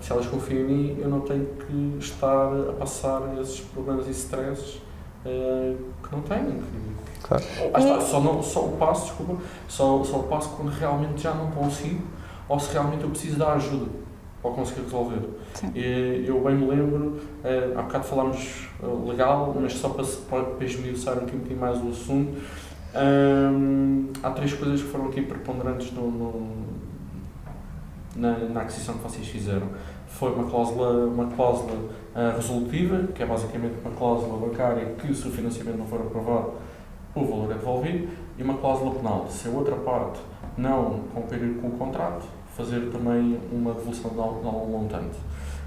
se 0.00 0.12
elas 0.12 0.26
confiam 0.26 0.62
em 0.62 0.64
mim, 0.64 0.98
eu 1.00 1.08
não 1.08 1.20
tenho 1.20 1.46
que 1.46 1.96
estar 1.98 2.48
a 2.68 2.72
passar 2.72 3.22
esses 3.40 3.60
problemas 3.60 4.08
e 4.08 4.10
stresses 4.10 4.74
uh, 5.24 5.76
que 6.02 6.12
não 6.12 6.22
tenho. 6.22 6.60
Claro. 7.22 7.44
Está, 7.44 8.00
só, 8.00 8.20
não, 8.20 8.42
só 8.42 8.66
o 8.66 8.76
passo, 8.76 9.06
desculpa, 9.06 9.42
só, 9.68 10.02
só 10.04 10.18
o 10.18 10.22
passo 10.24 10.50
quando 10.50 10.70
realmente 10.70 11.22
já 11.22 11.32
não 11.32 11.50
consigo 11.52 12.02
ou 12.48 12.60
se 12.60 12.72
realmente 12.72 13.04
eu 13.04 13.10
preciso 13.10 13.38
da 13.38 13.52
ajuda 13.52 14.04
para 14.44 14.52
conseguir 14.52 14.82
resolver. 14.82 15.20
E, 15.74 16.26
eu 16.28 16.38
bem 16.44 16.54
me 16.54 16.66
lembro, 16.66 17.18
uh, 17.42 17.78
há 17.78 17.82
bocado 17.82 18.04
falámos 18.04 18.68
uh, 18.82 19.08
legal, 19.08 19.56
mas 19.58 19.72
só 19.72 19.88
para, 19.88 20.04
para 20.04 20.66
esmiuçar 20.66 21.16
aqui 21.16 21.34
um 21.34 21.38
bocadinho 21.38 21.60
mais 21.60 21.82
o 21.82 21.88
assunto, 21.88 22.38
um, 22.94 24.10
há 24.22 24.30
três 24.32 24.52
coisas 24.52 24.82
que 24.82 24.88
foram 24.88 25.06
aqui 25.06 25.22
preponderantes 25.22 25.90
no, 25.92 26.10
no, 26.10 26.50
na, 28.14 28.38
na 28.50 28.60
aquisição 28.60 28.96
que 28.96 29.02
vocês 29.02 29.26
fizeram. 29.26 29.66
Foi 30.08 30.30
uma 30.30 30.44
cláusula, 30.44 31.06
uma 31.06 31.26
cláusula 31.28 31.72
uh, 31.72 32.36
resolutiva, 32.36 33.08
que 33.14 33.22
é 33.22 33.26
basicamente 33.26 33.76
uma 33.82 33.94
cláusula 33.94 34.46
bancária 34.46 34.94
que, 34.98 35.14
se 35.14 35.26
o 35.26 35.30
financiamento 35.30 35.78
não 35.78 35.86
for 35.86 36.02
aprovado, 36.02 36.52
o 37.14 37.24
valor 37.24 37.50
é 37.50 37.54
devolvido, 37.54 38.08
e 38.36 38.42
uma 38.42 38.58
cláusula 38.58 38.94
penal. 38.94 39.26
Se 39.30 39.48
a 39.48 39.50
outra 39.52 39.76
parte 39.76 40.20
não 40.58 41.04
cumprir 41.14 41.54
com 41.62 41.68
o 41.68 41.70
contrato, 41.78 42.26
fazer 42.56 42.90
também 42.90 43.38
uma 43.52 43.74
devolução 43.74 44.10
de 44.10 44.20
algum 44.20 44.70
montante. 44.70 45.16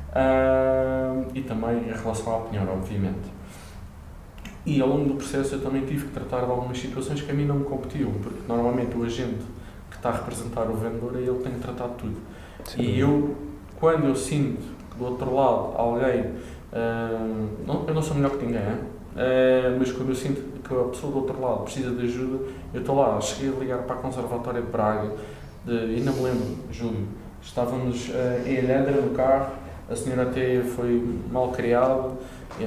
Uh, 0.10 1.28
e 1.36 1.42
também 1.42 1.90
em 1.90 1.92
relação 1.92 2.36
à 2.36 2.40
penhora, 2.42 2.72
obviamente. 2.72 3.38
E 4.66 4.82
ao 4.82 4.88
longo 4.88 5.10
do 5.10 5.16
processo 5.16 5.56
eu 5.56 5.62
também 5.62 5.86
tive 5.86 6.08
que 6.08 6.12
tratar 6.12 6.46
de 6.46 6.52
algumas 6.52 6.78
situações 6.78 7.22
que 7.22 7.32
a 7.32 7.34
mim 7.34 7.46
não 7.46 7.56
me 7.56 7.66
competiam, 7.66 8.12
porque 8.22 8.40
normalmente 8.48 8.98
o 8.98 9.04
agente 9.04 9.46
que 9.90 9.96
está 9.96 10.10
a 10.10 10.14
representar 10.14 10.70
o 10.70 10.74
vendedor 10.74 11.16
é 11.16 11.20
ele 11.20 11.38
que 11.38 11.44
tem 11.44 11.54
que 11.54 11.60
tratar 11.60 11.88
de 11.90 11.94
tudo. 11.96 12.18
Sim. 12.66 12.82
E 12.82 13.00
eu, 13.00 13.36
quando 13.80 14.08
eu 14.08 14.16
sinto 14.16 14.62
que 14.90 14.98
do 14.98 15.06
outro 15.06 15.34
lado 15.34 15.74
alguém, 15.76 16.22
uh, 16.22 17.50
não, 17.66 17.86
eu 17.88 17.94
não 17.94 18.02
sou 18.02 18.16
melhor 18.16 18.32
que 18.32 18.46
ninguém, 18.46 18.60
uh, 18.62 19.78
mas 19.80 19.92
quando 19.92 20.10
eu 20.10 20.16
sinto 20.16 20.42
que 20.62 20.74
a 20.74 20.84
pessoa 20.84 21.14
do 21.14 21.20
outro 21.20 21.40
lado 21.40 21.64
precisa 21.64 21.92
de 21.92 22.06
ajuda, 22.06 22.46
eu 22.74 22.82
estou 22.82 22.96
lá, 22.96 23.22
cheguei 23.22 23.56
a 23.56 23.60
ligar 23.60 23.80
para 23.84 23.96
a 23.96 24.00
Conservatória 24.00 24.62
de 24.62 24.68
Braga, 24.68 25.12
de, 25.68 25.96
ainda 25.98 26.12
me 26.12 26.22
lembro, 26.22 26.58
Júlio, 26.72 27.08
estávamos 27.42 28.08
uh, 28.08 28.48
em 28.48 28.58
Alhandra 28.60 29.02
no 29.02 29.14
carro, 29.14 29.52
a 29.90 29.96
senhora 29.96 30.24
até 30.24 30.62
foi 30.62 31.20
mal 31.30 31.50
criada, 31.52 32.12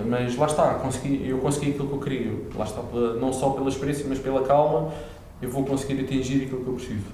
mas 0.06 0.36
lá 0.36 0.46
está, 0.46 0.74
consegui, 0.74 1.26
eu 1.26 1.38
consegui 1.38 1.70
aquilo 1.70 1.88
que 1.88 1.94
eu 1.94 1.98
queria, 1.98 2.32
lá 2.54 2.64
está, 2.64 2.82
não 3.18 3.32
só 3.32 3.50
pela 3.50 3.68
experiência, 3.70 4.04
mas 4.08 4.18
pela 4.18 4.42
calma, 4.42 4.92
eu 5.40 5.50
vou 5.50 5.64
conseguir 5.64 6.04
atingir 6.04 6.44
aquilo 6.44 6.62
que 6.62 6.68
eu 6.68 6.74
preciso. 6.74 7.06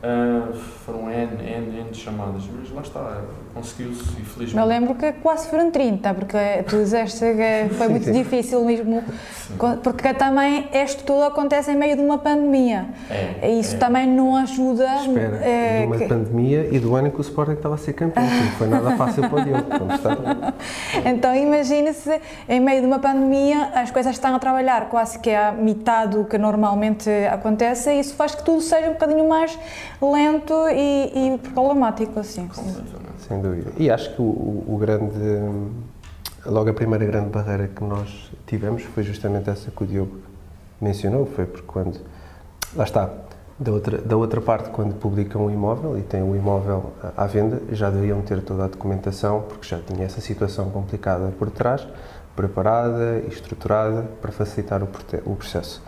Uh, 0.00 0.54
foram 0.84 1.10
N, 1.10 1.42
N, 1.42 1.80
N 1.80 1.94
chamadas, 1.94 2.44
mas 2.58 2.72
lá 2.72 2.82
está, 2.82 3.22
conseguiu-se 3.54 4.02
e 4.02 4.24
felizmente. 4.24 4.56
Eu 4.56 4.64
lembro 4.64 4.94
que 4.94 5.12
quase 5.12 5.48
foram 5.48 5.70
30, 5.70 6.14
porque 6.14 6.38
tu 6.68 6.76
disseste 6.76 7.20
que 7.20 7.74
foi 7.74 7.88
muito 7.88 8.10
difícil 8.10 8.64
mesmo, 8.64 9.02
sim. 9.46 9.54
porque 9.82 10.14
também 10.14 10.68
isto 10.72 11.04
tudo 11.04 11.24
acontece 11.24 11.70
em 11.72 11.76
meio 11.76 11.96
de 11.96 12.02
uma 12.02 12.18
pandemia. 12.18 12.86
É, 13.10 13.50
e 13.50 13.60
isso 13.60 13.76
é. 13.76 13.78
também 13.78 14.06
não 14.06 14.36
ajuda. 14.36 14.86
Espera, 14.96 15.36
é, 15.36 15.80
de 15.80 15.86
uma 15.86 15.96
que... 15.98 16.06
pandemia 16.06 16.68
e 16.70 16.78
do 16.78 16.94
ano 16.94 17.08
em 17.08 17.10
que 17.10 17.18
o 17.18 17.22
Sporting 17.22 17.52
estava 17.52 17.74
a 17.74 17.78
ser 17.78 17.92
campeão, 17.92 18.24
não 18.24 18.52
foi 18.52 18.68
nada 18.68 18.96
fácil 18.96 19.28
para 19.28 19.40
o 19.40 19.44
Diogo. 19.44 19.64
Então 21.04 21.34
imagine-se, 21.34 22.20
em 22.48 22.60
meio 22.60 22.80
de 22.80 22.86
uma 22.86 22.98
pandemia, 22.98 23.70
as 23.74 23.90
coisas 23.90 24.12
estão 24.12 24.34
a 24.34 24.38
trabalhar 24.38 24.88
quase 24.88 25.18
que 25.18 25.30
a 25.30 25.52
metade 25.52 26.16
do 26.16 26.24
que 26.24 26.38
normalmente 26.38 27.08
acontece, 27.30 27.90
e 27.90 28.00
isso 28.00 28.14
faz 28.14 28.34
que 28.34 28.44
tudo 28.44 28.60
seja 28.60 28.88
um 28.88 28.92
bocadinho 28.92 29.28
mais 29.28 29.58
lento 30.00 30.54
e, 30.70 31.34
e 31.34 31.38
problemático, 31.52 32.18
assim. 32.20 32.48
Sem 33.30 33.40
dúvida. 33.40 33.70
E 33.78 33.88
acho 33.88 34.12
que 34.12 34.20
o, 34.20 34.24
o, 34.24 34.76
grande, 34.76 35.14
logo 36.44 36.68
a 36.68 36.74
primeira 36.74 37.04
grande 37.04 37.28
barreira 37.28 37.68
que 37.68 37.84
nós 37.84 38.28
tivemos 38.44 38.82
foi 38.82 39.04
justamente 39.04 39.48
essa 39.48 39.70
que 39.70 39.84
o 39.84 39.86
Diogo 39.86 40.18
mencionou, 40.80 41.26
foi 41.26 41.46
porque 41.46 41.64
quando, 41.64 42.00
lá 42.74 42.82
está, 42.82 43.08
da 43.56 43.70
outra, 43.70 43.98
da 43.98 44.16
outra 44.16 44.40
parte, 44.40 44.70
quando 44.70 44.94
publicam 44.94 45.46
um 45.46 45.50
imóvel 45.50 45.96
e 45.96 46.02
têm 46.02 46.22
o 46.22 46.32
um 46.32 46.34
imóvel 46.34 46.92
à 47.16 47.24
venda, 47.26 47.62
já 47.70 47.88
deveriam 47.88 48.20
ter 48.20 48.42
toda 48.42 48.64
a 48.64 48.66
documentação, 48.66 49.42
porque 49.42 49.68
já 49.68 49.78
tinha 49.78 50.06
essa 50.06 50.20
situação 50.20 50.68
complicada 50.70 51.32
por 51.38 51.50
trás, 51.50 51.86
preparada 52.34 53.22
e 53.24 53.28
estruturada 53.28 54.10
para 54.20 54.32
facilitar 54.32 54.82
o, 54.82 54.88
o 55.24 55.36
processo. 55.36 55.80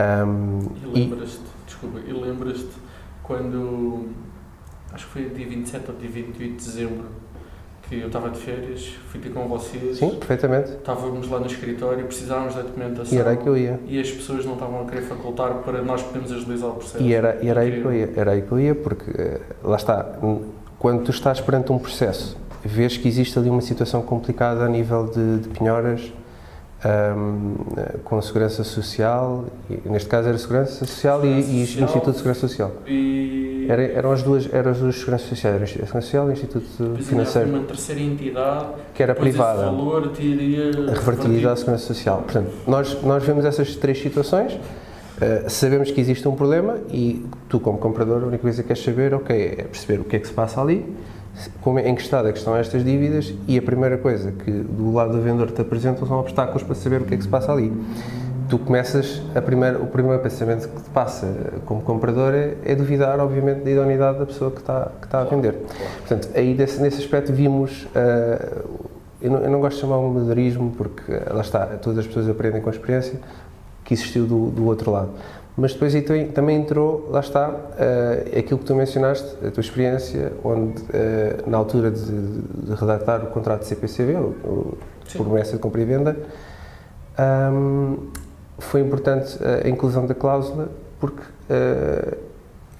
Um, 0.00 0.68
e 0.94 1.00
lembras-te, 1.00 1.42
desculpa, 1.66 1.98
e 1.98 2.12
lembras-te 2.14 2.80
quando, 3.22 4.08
acho 4.92 5.06
que 5.06 5.12
foi 5.12 5.28
dia 5.30 5.46
27 5.46 5.90
ou 5.90 5.96
dia 5.96 6.10
28 6.10 6.50
de 6.50 6.64
dezembro, 6.64 7.04
que 7.88 8.00
eu 8.00 8.06
estava 8.06 8.30
de 8.30 8.38
férias, 8.38 8.94
fui 9.10 9.20
ter 9.20 9.30
com 9.30 9.46
vocês. 9.48 9.98
Sim, 9.98 10.16
perfeitamente. 10.16 10.70
Estávamos 10.70 11.28
lá 11.28 11.40
no 11.40 11.46
escritório, 11.46 12.04
precisávamos 12.06 12.54
da 12.54 12.62
documentação. 12.62 13.16
E 13.16 13.20
era 13.20 13.30
aí 13.30 13.36
que 13.36 13.46
eu 13.46 13.56
ia. 13.56 13.80
E 13.86 14.00
as 14.00 14.10
pessoas 14.10 14.44
não 14.44 14.54
estavam 14.54 14.82
a 14.82 14.84
querer 14.86 15.02
facultar 15.02 15.54
para 15.56 15.82
nós 15.82 16.02
podermos 16.02 16.32
agilizar 16.32 16.70
o 16.70 16.74
processo. 16.74 17.02
E 17.02 17.12
era, 17.12 17.38
e 17.42 17.48
era 17.48 17.60
aí 17.60 17.80
que 17.80 17.84
eu 17.84 17.92
ia, 17.92 18.10
era 18.16 18.30
aí 18.32 18.42
que 18.42 18.52
eu 18.52 18.60
ia, 18.60 18.74
porque 18.74 19.10
eh, 19.10 19.40
lá 19.62 19.76
está, 19.76 20.18
quando 20.78 21.04
tu 21.04 21.10
estás 21.10 21.40
perante 21.40 21.70
um 21.70 21.78
processo, 21.78 22.36
vês 22.64 22.96
que 22.96 23.08
existe 23.08 23.38
ali 23.38 23.50
uma 23.50 23.60
situação 23.60 24.02
complicada 24.02 24.64
a 24.64 24.68
nível 24.68 25.06
de, 25.06 25.38
de 25.40 25.48
penhoras, 25.48 26.12
um, 26.84 27.54
com 28.04 28.18
a 28.18 28.22
Segurança 28.22 28.64
Social, 28.64 29.44
neste 29.84 30.08
caso 30.08 30.28
era 30.28 30.36
Segurança 30.36 30.84
Social, 30.84 31.20
Segurança 31.20 31.50
e, 31.50 31.62
e 31.62 31.66
Social, 31.66 31.84
Instituto 31.84 32.10
de 32.10 32.16
Segurança 32.16 32.40
Social. 32.40 32.72
E... 32.86 33.66
Era, 33.68 33.82
eram 33.82 34.12
as 34.12 34.22
duas, 34.22 34.52
eram 34.52 34.72
as 34.72 34.78
duas 34.78 34.96
Seguranças 34.96 35.28
Sociais, 35.28 35.54
era 35.54 35.64
a 35.64 35.66
Segurança 35.68 36.00
Social 36.00 36.26
e 36.26 36.30
o 36.30 36.32
Instituto 36.32 37.02
Financeiro. 37.02 37.48
uma 37.50 37.62
terceira 37.62 38.00
entidade 38.00 38.66
que 38.94 39.02
era 39.02 39.14
privada, 39.14 39.64
valor 39.64 40.08
teria 40.08 40.72
revertido 40.88 41.48
à 41.48 41.56
Segurança 41.56 41.86
Social. 41.86 42.22
Portanto, 42.22 42.50
nós, 42.66 43.00
nós 43.02 43.22
vemos 43.22 43.44
essas 43.44 43.76
três 43.76 44.02
situações, 44.02 44.54
uh, 44.54 45.48
sabemos 45.48 45.90
que 45.92 46.00
existe 46.00 46.26
um 46.26 46.34
problema 46.34 46.78
e 46.90 47.24
tu, 47.48 47.60
como 47.60 47.78
comprador, 47.78 48.24
a 48.24 48.26
única 48.26 48.42
coisa 48.42 48.62
que 48.62 48.68
queres 48.68 48.82
saber 48.82 49.14
okay, 49.14 49.54
é 49.58 49.62
perceber 49.62 50.00
o 50.00 50.04
que 50.04 50.16
é 50.16 50.18
que 50.18 50.26
se 50.26 50.34
passa 50.34 50.60
ali 50.60 50.84
como, 51.60 51.78
em 51.78 51.94
que 51.94 52.02
estado 52.02 52.28
é 52.28 52.32
que 52.32 52.38
estão 52.38 52.56
estas 52.56 52.84
dívidas 52.84 53.34
e 53.48 53.58
a 53.58 53.62
primeira 53.62 53.96
coisa 53.98 54.32
que 54.32 54.50
do 54.50 54.92
lado 54.92 55.12
do 55.12 55.22
vendedor 55.22 55.50
te 55.50 55.60
apresentam 55.60 56.06
são 56.06 56.18
obstáculos 56.18 56.62
para 56.62 56.74
saber 56.74 57.00
o 57.00 57.04
que 57.04 57.14
é 57.14 57.16
que 57.16 57.22
se 57.22 57.28
passa 57.28 57.52
ali. 57.52 57.72
tu 58.48 58.58
começas, 58.58 59.22
a 59.34 59.40
primeira, 59.40 59.78
o 59.78 59.86
primeiro 59.86 60.22
pensamento 60.22 60.68
que 60.68 60.82
te 60.82 60.90
passa 60.90 61.26
como 61.64 61.80
comprador 61.80 62.34
é, 62.34 62.54
é 62.64 62.74
duvidar, 62.74 63.18
obviamente, 63.18 63.62
da 63.62 63.70
idoneidade 63.70 64.18
da 64.18 64.26
pessoa 64.26 64.50
que 64.50 64.58
está, 64.58 64.90
que 65.00 65.06
está 65.06 65.22
a 65.22 65.24
vender. 65.24 65.56
Portanto, 66.00 66.28
aí 66.34 66.52
desse, 66.52 66.80
nesse 66.80 66.98
aspecto 66.98 67.32
vimos, 67.32 67.84
uh, 67.84 68.90
eu, 69.22 69.30
não, 69.30 69.38
eu, 69.38 69.50
não, 69.50 69.60
gosto 69.60 69.76
de 69.76 69.80
chamar 69.80 69.98
um 69.98 70.12
moderismo, 70.12 70.72
porque 70.76 71.12
lá 71.30 71.40
está, 71.40 71.64
todas 71.80 72.00
as 72.00 72.06
pessoas 72.06 72.28
aprendem 72.28 72.60
com 72.60 72.68
a 72.68 72.72
experiência, 72.72 73.18
que 73.84 73.94
existiu 73.94 74.26
do, 74.26 74.50
do 74.50 74.66
outro 74.66 74.90
lado. 74.90 75.10
Mas 75.56 75.74
depois 75.74 75.94
aí 75.94 76.02
também 76.28 76.56
entrou, 76.56 77.08
lá 77.10 77.20
está, 77.20 77.50
uh, 77.50 78.38
aquilo 78.38 78.58
que 78.58 78.64
tu 78.64 78.74
mencionaste, 78.74 79.36
a 79.46 79.50
tua 79.50 79.60
experiência, 79.60 80.32
onde 80.42 80.80
uh, 80.82 81.50
na 81.50 81.58
altura 81.58 81.90
de, 81.90 82.04
de, 82.04 82.74
redactar 82.74 83.22
o 83.22 83.26
contrato 83.26 83.60
de 83.60 83.66
CPCV, 83.66 84.14
o, 84.14 84.34
o 84.44 84.78
promessa 85.14 85.52
de 85.52 85.58
compra 85.58 85.82
e 85.82 85.84
venda, 85.84 86.16
um, 87.52 88.08
foi 88.58 88.80
importante 88.80 89.38
a 89.62 89.68
inclusão 89.68 90.06
da 90.06 90.14
cláusula 90.14 90.70
porque 90.98 91.22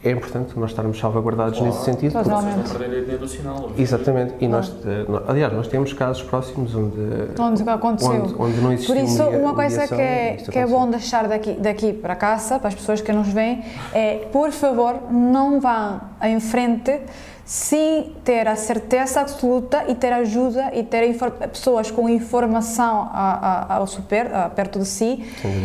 é 0.05 0.11
importante 0.11 0.59
nós 0.59 0.71
estarmos 0.71 0.99
salvaguardados 0.99 1.59
claro. 1.59 1.73
nesse 1.73 1.85
sentido. 1.85 2.13
Totalmente. 2.13 2.71
Porque... 2.71 2.89
dinheiro 2.89 3.19
do 3.19 3.29
sinal. 3.29 3.71
Exatamente. 3.79 4.35
E 4.41 4.49
nós, 4.49 4.69
uh, 4.69 5.23
aliás, 5.29 5.53
nós 5.53 5.69
temos 5.69 5.93
casos 5.93 6.23
próximos 6.23 6.75
onde, 6.75 7.01
onde 7.39 7.69
aconteceu. 7.69 8.11
Onde, 8.11 8.35
onde 8.39 8.61
não 8.61 8.73
existiu 8.73 8.95
Por 8.97 9.05
isso, 9.05 9.23
uma 9.23 9.55
coisa 9.55 9.87
que 9.87 9.95
é, 9.95 10.37
que 10.37 10.59
é 10.59 10.67
bom 10.67 10.91
deixar 10.91 11.29
daqui, 11.29 11.53
daqui 11.53 11.93
para 11.93 12.17
casa, 12.17 12.59
para 12.59 12.69
as 12.69 12.75
pessoas 12.75 13.01
que 13.01 13.13
nos 13.13 13.29
veem, 13.29 13.63
é, 13.93 14.27
por 14.33 14.51
favor, 14.51 15.11
não 15.11 15.61
vão 15.61 16.01
em 16.23 16.41
frente 16.41 17.01
sem 17.45 18.15
ter 18.25 18.47
a 18.49 18.57
certeza 18.57 19.21
absoluta 19.21 19.85
e 19.89 19.95
ter 19.95 20.13
ajuda 20.13 20.71
e 20.75 20.83
ter 20.83 21.15
pessoas 21.53 21.91
com 21.91 22.09
informação 22.09 23.09
a, 23.13 23.67
a, 23.69 23.77
ao 23.77 23.87
super, 23.87 24.33
a, 24.33 24.49
perto 24.49 24.79
de 24.79 24.87
si 24.87 25.25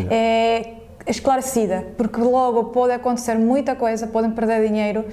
é, 0.09 0.76
esclarecida, 1.07 1.85
porque 1.97 2.19
logo 2.19 2.65
pode 2.65 2.93
acontecer 2.93 3.35
muita 3.35 3.75
coisa, 3.75 4.07
podem 4.07 4.31
perder 4.31 4.67
dinheiro 4.67 5.05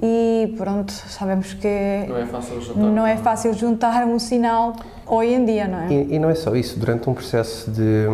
e 0.00 0.54
pronto, 0.56 0.90
sabemos 0.90 1.52
que 1.52 2.06
não 2.08 2.16
é 2.16 2.26
fácil 2.26 2.60
juntar, 2.60 2.80
não 2.80 3.06
é 3.06 3.16
fácil 3.16 3.54
juntar 3.54 4.06
um 4.06 4.18
sinal 4.18 4.74
hoje 5.06 5.34
em 5.34 5.44
dia, 5.44 5.68
não 5.68 5.78
é? 5.80 5.92
E, 5.92 6.14
e 6.14 6.18
não 6.18 6.30
é 6.30 6.34
só 6.34 6.56
isso, 6.56 6.78
durante 6.78 7.08
um 7.10 7.14
processo 7.14 7.70
de, 7.70 8.06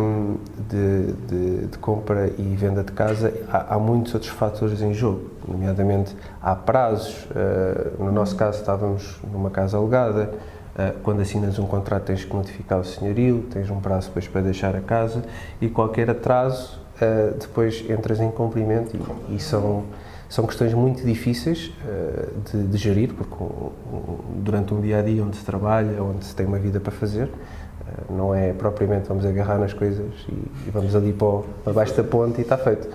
de, 0.67 1.13
de, 1.13 1.67
de 1.67 1.77
compra 1.77 2.29
e 2.37 2.43
venda 2.55 2.83
de 2.83 2.91
casa 2.91 3.33
há, 3.49 3.75
há, 3.75 3.79
muitos 3.79 4.13
outros 4.13 4.31
fatores 4.31 4.81
em 4.81 4.93
jogo, 4.93 5.31
nomeadamente 5.47 6.15
há 6.41 6.53
prazos, 6.55 7.25
uh, 7.25 8.03
no 8.03 8.11
nosso 8.11 8.35
caso 8.35 8.59
estávamos 8.59 9.17
numa 9.31 9.49
casa 9.49 9.77
alugada, 9.77 10.33
uh, 10.75 10.99
quando 11.01 11.21
assinas 11.21 11.57
um 11.57 11.65
contrato 11.65 12.03
tens 12.03 12.25
que 12.25 12.35
notificar 12.35 12.79
o 12.79 12.83
senhorio, 12.83 13.45
tens 13.49 13.69
um 13.69 13.79
prazo 13.79 14.09
depois 14.09 14.27
para 14.27 14.41
deixar 14.41 14.75
a 14.75 14.81
casa 14.81 15.23
e 15.61 15.69
qualquer 15.69 16.09
atraso 16.09 16.78
uh, 17.01 17.37
depois 17.39 17.83
entras 17.89 18.19
em 18.19 18.31
cumprimento 18.31 18.95
e, 19.29 19.35
e 19.35 19.39
são 19.39 19.85
são 20.29 20.45
questões 20.45 20.75
muito 20.75 21.03
difíceis 21.03 21.73
uh, 21.83 22.39
de, 22.51 22.67
de, 22.67 22.77
gerir, 22.77 23.13
porque 23.15 23.33
um, 23.43 23.71
um, 23.91 24.41
durante 24.43 24.73
um 24.75 24.79
dia 24.79 24.99
a 24.99 25.01
dia 25.01 25.23
onde 25.23 25.35
se 25.35 25.43
trabalha, 25.43 26.03
onde 26.03 26.23
se 26.23 26.35
tem 26.35 26.45
uma 26.45 26.59
vida 26.59 26.79
para 26.79 26.91
fazer, 26.91 27.25
uh, 27.25 28.13
não 28.13 28.33
é 28.33 28.53
propriamente 28.53 29.09
vamos 29.09 29.25
agarrar 29.25 29.57
nas 29.57 29.73
coisas 29.73 30.13
e, 30.29 30.67
e 30.67 30.71
vamos 30.71 30.95
ali 30.95 31.13
para, 31.13 31.27
o, 31.27 31.45
para 31.63 31.73
baixo 31.73 31.95
da 31.95 32.03
ponte 32.03 32.37
e 32.37 32.41
está 32.41 32.57
feito. 32.57 32.87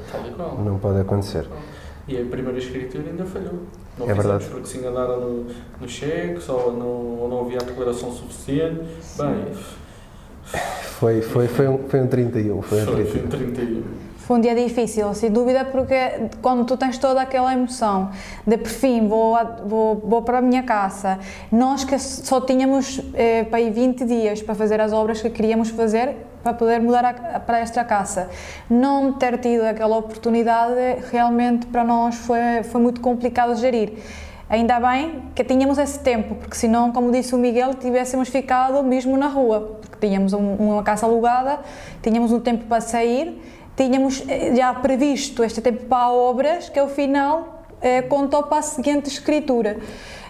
Não 0.65 0.79
pode 0.79 1.01
acontecer. 1.01 1.45
E 2.07 2.21
a 2.21 2.25
primeira 2.25 2.59
escritura 2.59 3.03
ainda 3.11 3.25
falhou. 3.25 3.61
Não 3.99 4.09
é 4.09 4.15
verdade. 4.15 4.45
porque 4.47 4.67
se 4.67 4.79
enganaram 4.79 5.21
no, 5.21 5.47
no 5.81 5.89
cheque, 5.89 6.41
só 6.41 6.71
não, 6.71 6.87
ou 6.87 7.29
não 7.29 7.41
havia 7.41 7.59
a 7.59 7.65
declaração 7.65 8.13
suficiente. 8.13 8.81
Bem. 9.17 9.53
Foi, 10.99 11.23
foi, 11.23 11.49
foi, 11.49 11.69
um, 11.69 11.79
foi 11.89 12.01
um 12.01 12.07
31. 12.07 12.63
Foi 12.63 12.83
um 12.83 12.87
31. 12.87 13.07
Foi 13.07 13.21
um 13.21 13.29
31. 13.29 14.05
Foi 14.25 14.39
um 14.39 14.41
dia 14.41 14.55
difícil, 14.55 15.13
sem 15.13 15.31
dúvida, 15.31 15.67
porque 15.67 15.95
quando 16.41 16.65
tu 16.65 16.79
tens 16.79 16.97
toda 16.97 17.21
aquela 17.21 17.53
emoção 17.53 18.11
de 18.47 18.57
por 18.57 18.71
fim 18.71 19.07
vou, 19.07 19.37
vou, 19.67 19.97
vou 19.97 20.23
para 20.23 20.39
a 20.39 20.41
minha 20.41 20.63
casa, 20.63 21.19
nós 21.53 21.85
que 21.85 21.99
só 21.99 22.41
tínhamos 22.41 23.03
eh, 23.13 23.45
para 23.45 23.59
aí 23.59 23.69
20 23.69 24.03
dias 24.07 24.41
para 24.41 24.55
fazer 24.55 24.81
as 24.81 24.95
obras 24.95 25.21
que 25.21 25.29
queríamos 25.29 25.69
fazer 25.69 26.17
para 26.43 26.55
poder 26.55 26.81
mudar 26.81 27.05
a, 27.05 27.39
para 27.39 27.59
esta 27.59 27.85
casa, 27.85 28.31
não 28.69 29.13
ter 29.13 29.37
tido 29.37 29.63
aquela 29.63 29.99
oportunidade 29.99 31.03
realmente 31.11 31.67
para 31.67 31.85
nós 31.85 32.15
foi, 32.15 32.63
foi 32.65 32.81
muito 32.81 33.03
complicado 33.03 33.55
gerir. 33.57 33.93
Ainda 34.49 34.79
bem 34.79 35.23
que 35.35 35.43
tínhamos 35.43 35.79
esse 35.79 35.99
tempo, 36.01 36.35
porque 36.35 36.55
senão, 36.57 36.93
como 36.93 37.11
disse 37.11 37.35
o 37.35 37.39
Miguel, 37.39 37.75
tivéssemos 37.75 38.29
ficado 38.29 38.83
mesmo 38.83 39.17
na 39.17 39.29
rua, 39.29 39.79
porque 39.81 40.07
tínhamos 40.07 40.33
um, 40.33 40.55
uma 40.57 40.83
casa 40.83 41.07
alugada, 41.07 41.61
tínhamos 42.03 42.31
um 42.31 42.41
tempo 42.41 42.65
para 42.67 42.81
sair 42.81 43.41
tínhamos 43.77 44.23
eh, 44.29 44.55
já 44.55 44.73
previsto 44.75 45.43
este 45.45 45.61
tempo 45.61 45.87
para 45.87 46.11
obras, 46.11 46.69
que 46.69 46.79
ao 46.79 46.89
final 46.89 47.65
eh, 47.81 48.03
contou 48.03 48.45
para 48.45 48.59
a 48.59 48.63
seguinte 48.63 49.09
escritura. 49.09 49.79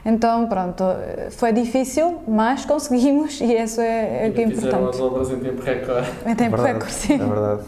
Então, 0.06 0.46
pronto, 0.46 0.84
foi 1.30 1.50
difícil, 1.50 2.20
mas 2.28 2.66
conseguimos 2.66 3.40
e 3.40 3.54
isso 3.54 3.80
é, 3.80 4.26
é 4.26 4.30
que 4.30 4.42
é 4.42 4.44
importante. 4.44 4.54
Fizeram 4.54 4.88
as 4.90 5.00
obras 5.00 5.30
em 5.30 5.38
tempo 5.38 5.62
recorde. 5.62 6.08
Em 6.26 6.34
tempo 6.34 6.56
é 6.56 6.72
recorde, 6.72 6.92
sim. 6.92 7.14
É 7.14 7.18
verdade. 7.18 7.62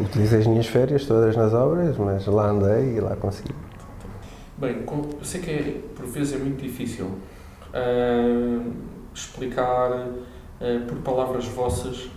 Utilizei 0.00 0.38
as 0.38 0.46
minhas 0.46 0.66
férias 0.68 1.04
todas 1.04 1.36
nas 1.36 1.52
obras, 1.52 1.96
mas 1.98 2.24
lá 2.26 2.46
andei 2.46 2.96
e 2.96 3.00
lá 3.00 3.16
consegui. 3.16 3.52
Bem, 4.60 4.84
eu 4.86 5.24
sei 5.24 5.40
que 5.40 5.50
é, 5.50 5.80
por 5.96 6.04
vezes 6.04 6.34
é 6.34 6.36
muito 6.36 6.62
difícil 6.62 7.06
uh, 7.06 8.72
explicar 9.14 9.90
uh, 9.90 10.86
por 10.86 10.98
palavras 10.98 11.46
vossas 11.46 12.02
uh, 12.04 12.10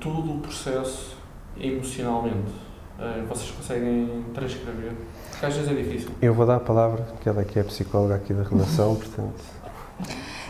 todo 0.00 0.38
o 0.38 0.40
processo 0.40 1.16
emocionalmente? 1.56 2.50
Uh, 2.98 3.24
vocês 3.28 3.52
conseguem 3.52 4.24
transcrever? 4.34 4.90
Porque 5.30 5.46
às 5.46 5.54
vezes 5.54 5.70
é 5.70 5.74
difícil. 5.74 6.10
Eu 6.20 6.34
vou 6.34 6.46
dar 6.46 6.56
a 6.56 6.60
palavra, 6.60 7.06
que 7.20 7.28
ela 7.28 7.44
que 7.44 7.60
é 7.60 7.62
psicóloga 7.62 8.16
aqui 8.16 8.34
da 8.34 8.42
relação, 8.42 8.96
portanto. 8.98 9.44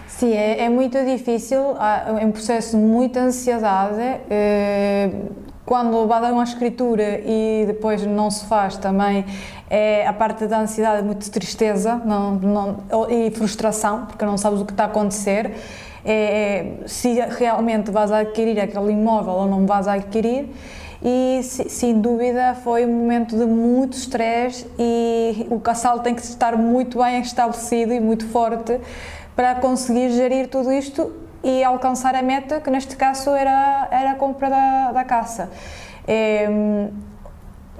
Sim, 0.08 0.32
é, 0.32 0.62
é, 0.62 0.68
muito 0.70 0.96
difícil, 1.04 1.76
é 1.76 2.24
um 2.24 2.32
processo 2.32 2.74
de 2.74 2.82
muita 2.82 3.20
ansiedade. 3.20 4.00
É, 4.30 5.10
quando 5.66 6.06
vai 6.06 6.20
dar 6.20 6.32
uma 6.32 6.44
escritura 6.44 7.20
e 7.26 7.64
depois 7.66 8.06
não 8.06 8.30
se 8.30 8.46
faz 8.46 8.76
também, 8.76 9.26
é 9.68 10.06
a 10.06 10.12
parte 10.12 10.46
da 10.46 10.60
ansiedade, 10.60 11.02
muito 11.04 11.30
tristeza 11.30 12.00
não, 12.04 12.34
não, 12.36 12.76
e 13.10 13.30
frustração, 13.30 14.06
porque 14.06 14.24
não 14.24 14.38
sabes 14.38 14.60
o 14.60 14.64
que 14.64 14.72
está 14.72 14.84
a 14.84 14.86
acontecer. 14.86 15.52
É, 16.04 16.74
se 16.86 17.14
realmente 17.36 17.90
vais 17.90 18.12
adquirir 18.12 18.60
aquele 18.60 18.92
imóvel 18.92 19.32
ou 19.32 19.46
não 19.48 19.66
vais 19.66 19.88
adquirir 19.88 20.48
e 21.02 21.40
sem 21.42 22.00
dúvida 22.00 22.54
foi 22.62 22.86
um 22.86 22.92
momento 22.92 23.36
de 23.36 23.44
muito 23.44 23.96
estresse 23.96 24.66
e 24.78 25.46
o 25.50 25.58
casal 25.58 26.00
tem 26.00 26.14
que 26.14 26.22
estar 26.22 26.56
muito 26.56 26.98
bem 26.98 27.20
estabelecido 27.20 27.92
e 27.92 28.00
muito 28.00 28.24
forte 28.28 28.80
para 29.34 29.56
conseguir 29.56 30.10
gerir 30.10 30.48
tudo 30.48 30.72
isto 30.72 31.12
e 31.44 31.62
alcançar 31.62 32.14
a 32.14 32.22
meta, 32.22 32.60
que 32.60 32.70
neste 32.70 32.96
caso 32.96 33.30
era, 33.30 33.88
era 33.90 34.12
a 34.12 34.14
compra 34.14 34.48
da, 34.48 34.92
da 34.92 35.04
caça. 35.04 35.50
É, 36.06 36.48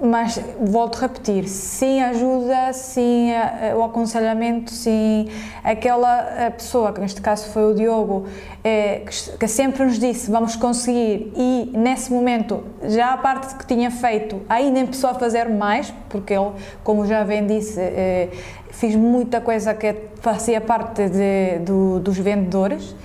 mas 0.01 0.39
volto 0.59 0.97
a 0.97 1.01
repetir, 1.01 1.47
sem 1.47 2.03
ajuda, 2.03 2.71
uh, 2.71 3.77
o 3.77 3.83
aconselhamento, 3.83 4.71
sem 4.71 5.27
aquela 5.63 6.51
pessoa, 6.55 6.93
que 6.93 7.01
neste 7.01 7.21
caso 7.21 7.47
foi 7.47 7.71
o 7.71 7.73
Diogo, 7.73 8.25
eh, 8.63 9.03
que, 9.39 9.47
sempre 9.47 9.85
nos 9.85 9.99
disse 9.99 10.29
vamos 10.29 10.55
conseguir 10.55 11.31
e 11.35 11.71
nesse 11.73 12.11
momento 12.11 12.63
já 12.83 13.13
a 13.13 13.17
parte 13.17 13.55
que 13.55 13.65
tinha 13.65 13.89
feito 13.89 14.41
ainda 14.47 14.81
começou 14.81 15.09
a 15.09 15.13
fazer 15.13 15.49
mais, 15.49 15.93
porque 16.09 16.33
ele, 16.33 16.51
como 16.83 17.05
já 17.05 17.23
bem 17.23 17.45
disse, 17.45 17.79
eh, 17.79 18.29
fiz 18.71 18.95
muita 18.95 19.41
coisa 19.41 19.73
que 19.73 19.95
fazia 20.21 20.61
parte 20.61 21.09
de, 21.09 21.59
do, 21.59 21.99
dos 21.99 22.17
vendedores 22.17 22.95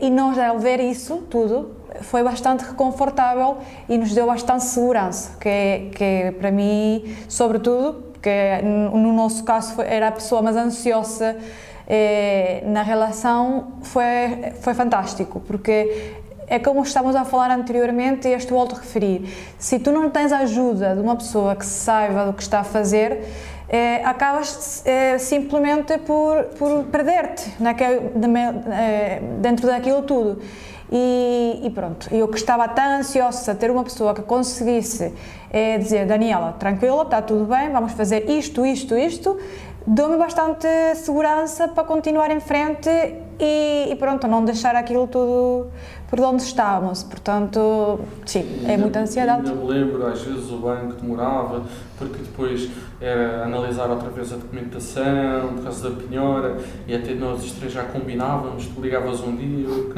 e 0.00 0.10
nós 0.10 0.38
ao 0.38 0.58
ver 0.60 0.78
isso 0.78 1.24
tudo, 1.28 1.83
foi 2.02 2.22
bastante 2.22 2.64
reconfortável 2.64 3.58
e 3.88 3.96
nos 3.98 4.12
deu 4.12 4.26
bastante 4.26 4.64
segurança, 4.64 5.36
que, 5.38 5.48
é, 5.48 5.90
que 5.94 6.04
é, 6.04 6.30
para 6.32 6.50
mim, 6.50 7.16
sobretudo, 7.28 8.12
que 8.22 8.62
no 8.62 9.12
nosso 9.12 9.44
caso 9.44 9.80
era 9.82 10.08
a 10.08 10.12
pessoa 10.12 10.40
mais 10.40 10.56
ansiosa 10.56 11.36
eh, 11.86 12.62
na 12.66 12.82
relação, 12.82 13.74
foi, 13.82 14.52
foi 14.60 14.72
fantástico, 14.72 15.40
porque 15.40 16.14
é 16.46 16.58
como 16.58 16.82
estávamos 16.82 17.16
a 17.16 17.24
falar 17.24 17.50
anteriormente 17.50 18.28
e 18.28 18.32
este 18.32 18.50
volto 18.50 18.76
a 18.76 18.78
referir. 18.78 19.28
Se 19.58 19.78
tu 19.78 19.92
não 19.92 20.10
tens 20.10 20.32
a 20.32 20.38
ajuda 20.38 20.94
de 20.94 21.00
uma 21.00 21.16
pessoa 21.16 21.54
que 21.56 21.66
saiba 21.66 22.26
do 22.26 22.32
que 22.32 22.42
está 22.42 22.60
a 22.60 22.64
fazer, 22.64 23.22
eh, 23.68 24.02
acabas 24.04 24.82
eh, 24.84 25.18
simplesmente 25.18 25.98
por, 25.98 26.44
por 26.58 26.84
perder-te 26.84 27.50
eh, 27.60 29.20
dentro 29.40 29.66
daquilo 29.66 30.02
tudo. 30.02 30.40
E, 30.96 31.60
e, 31.64 31.70
pronto, 31.70 32.08
eu 32.14 32.28
que 32.28 32.36
estava 32.36 32.68
tão 32.68 33.00
ansiosa 33.00 33.50
a 33.50 33.54
ter 33.56 33.68
uma 33.68 33.82
pessoa 33.82 34.14
que 34.14 34.22
conseguisse 34.22 35.12
é, 35.50 35.76
dizer 35.76 36.06
Daniela, 36.06 36.52
tranquila, 36.52 37.02
está 37.02 37.20
tudo 37.20 37.46
bem, 37.46 37.68
vamos 37.72 37.94
fazer 37.94 38.30
isto, 38.30 38.64
isto, 38.64 38.96
isto, 38.96 39.36
deu-me 39.84 40.16
bastante 40.16 40.68
segurança 40.94 41.66
para 41.66 41.82
continuar 41.82 42.30
em 42.30 42.38
frente 42.38 42.88
e, 43.40 43.88
e, 43.90 43.96
pronto, 43.96 44.28
não 44.28 44.44
deixar 44.44 44.76
aquilo 44.76 45.08
tudo 45.08 45.66
por 46.08 46.20
onde 46.20 46.44
estávamos. 46.44 47.02
Portanto, 47.02 47.98
sim, 48.24 48.64
é 48.64 48.76
muita 48.76 49.00
ansiedade. 49.00 49.48
Ainda 49.48 49.64
me 49.64 49.68
lembro, 49.68 50.06
às 50.06 50.22
vezes 50.22 50.48
o 50.48 50.58
banco 50.58 50.92
demorava, 50.92 51.64
porque 51.98 52.18
depois 52.18 52.68
era 53.00 53.44
analisar 53.44 53.88
outra 53.88 54.08
vez 54.10 54.32
a 54.32 54.36
documentação, 54.36 55.54
por 55.54 55.64
causa 55.64 55.90
da 55.90 55.96
penhora, 55.96 56.58
e 56.86 56.94
até 56.94 57.14
nós 57.14 57.44
os 57.44 57.52
três 57.52 57.72
já 57.72 57.84
combinávamos, 57.84 58.66
tu 58.66 58.80
ligavas 58.80 59.20
um 59.20 59.36
dia, 59.36 59.68
o 59.68 59.94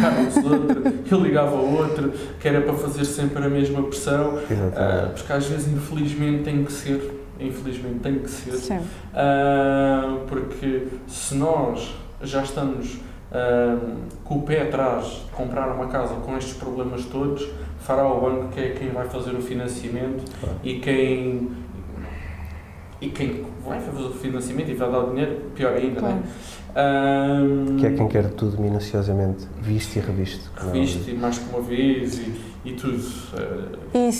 Carlos 0.00 0.36
outro, 0.36 0.94
eu 1.10 1.20
ligava 1.20 1.56
outro, 1.56 2.12
que 2.40 2.48
era 2.48 2.60
para 2.60 2.74
fazer 2.74 3.04
sempre 3.04 3.44
a 3.44 3.48
mesma 3.48 3.82
pressão, 3.82 4.34
uh, 4.34 5.12
porque 5.14 5.32
às 5.32 5.46
vezes, 5.46 5.72
infelizmente, 5.72 6.44
tem 6.44 6.64
que 6.64 6.72
ser 6.72 7.20
infelizmente 7.40 8.00
tem 8.00 8.18
que 8.18 8.30
ser, 8.30 8.54
uh, 8.74 10.26
porque 10.28 10.88
se 11.08 11.34
nós 11.34 11.94
já 12.22 12.42
estamos 12.42 12.98
uh, 13.30 13.96
com 14.24 14.36
o 14.36 14.42
pé 14.42 14.62
atrás 14.62 15.24
de 15.26 15.32
comprar 15.32 15.68
uma 15.74 15.86
casa 15.86 16.14
com 16.16 16.36
estes 16.36 16.54
problemas 16.54 17.04
todos, 17.06 17.46
fará 17.80 18.06
o 18.06 18.20
banco 18.20 18.48
que 18.48 18.60
é 18.60 18.68
quem 18.70 18.90
vai 18.90 19.08
fazer 19.08 19.32
o 19.32 19.40
financiamento 19.40 20.24
claro. 20.40 20.56
e 20.62 20.80
quem 20.80 21.50
e 23.00 23.08
quem 23.08 23.46
vai 23.66 23.80
fazer 23.80 24.02
o 24.02 24.10
financiamento 24.10 24.70
e 24.70 24.74
vai 24.74 24.90
dar 24.90 24.98
o 24.98 25.10
dinheiro, 25.10 25.36
pior 25.54 25.72
ainda, 25.72 26.00
claro. 26.00 26.16
não 26.16 26.22
é? 26.22 26.30
Um, 26.70 27.76
que 27.76 27.86
é 27.86 27.92
quem 27.92 28.08
quer 28.08 28.30
tudo 28.32 28.60
minuciosamente 28.60 29.48
visto 29.60 29.96
e 29.96 30.00
revisto. 30.00 30.50
Revisto 30.54 31.10
e 31.10 31.14
mais 31.14 31.38
que 31.38 31.48
uma 31.48 31.62
vez 31.62 32.18
e, 32.18 32.49
e 32.64 32.72
tudo. 32.72 33.02
E, 33.94 34.10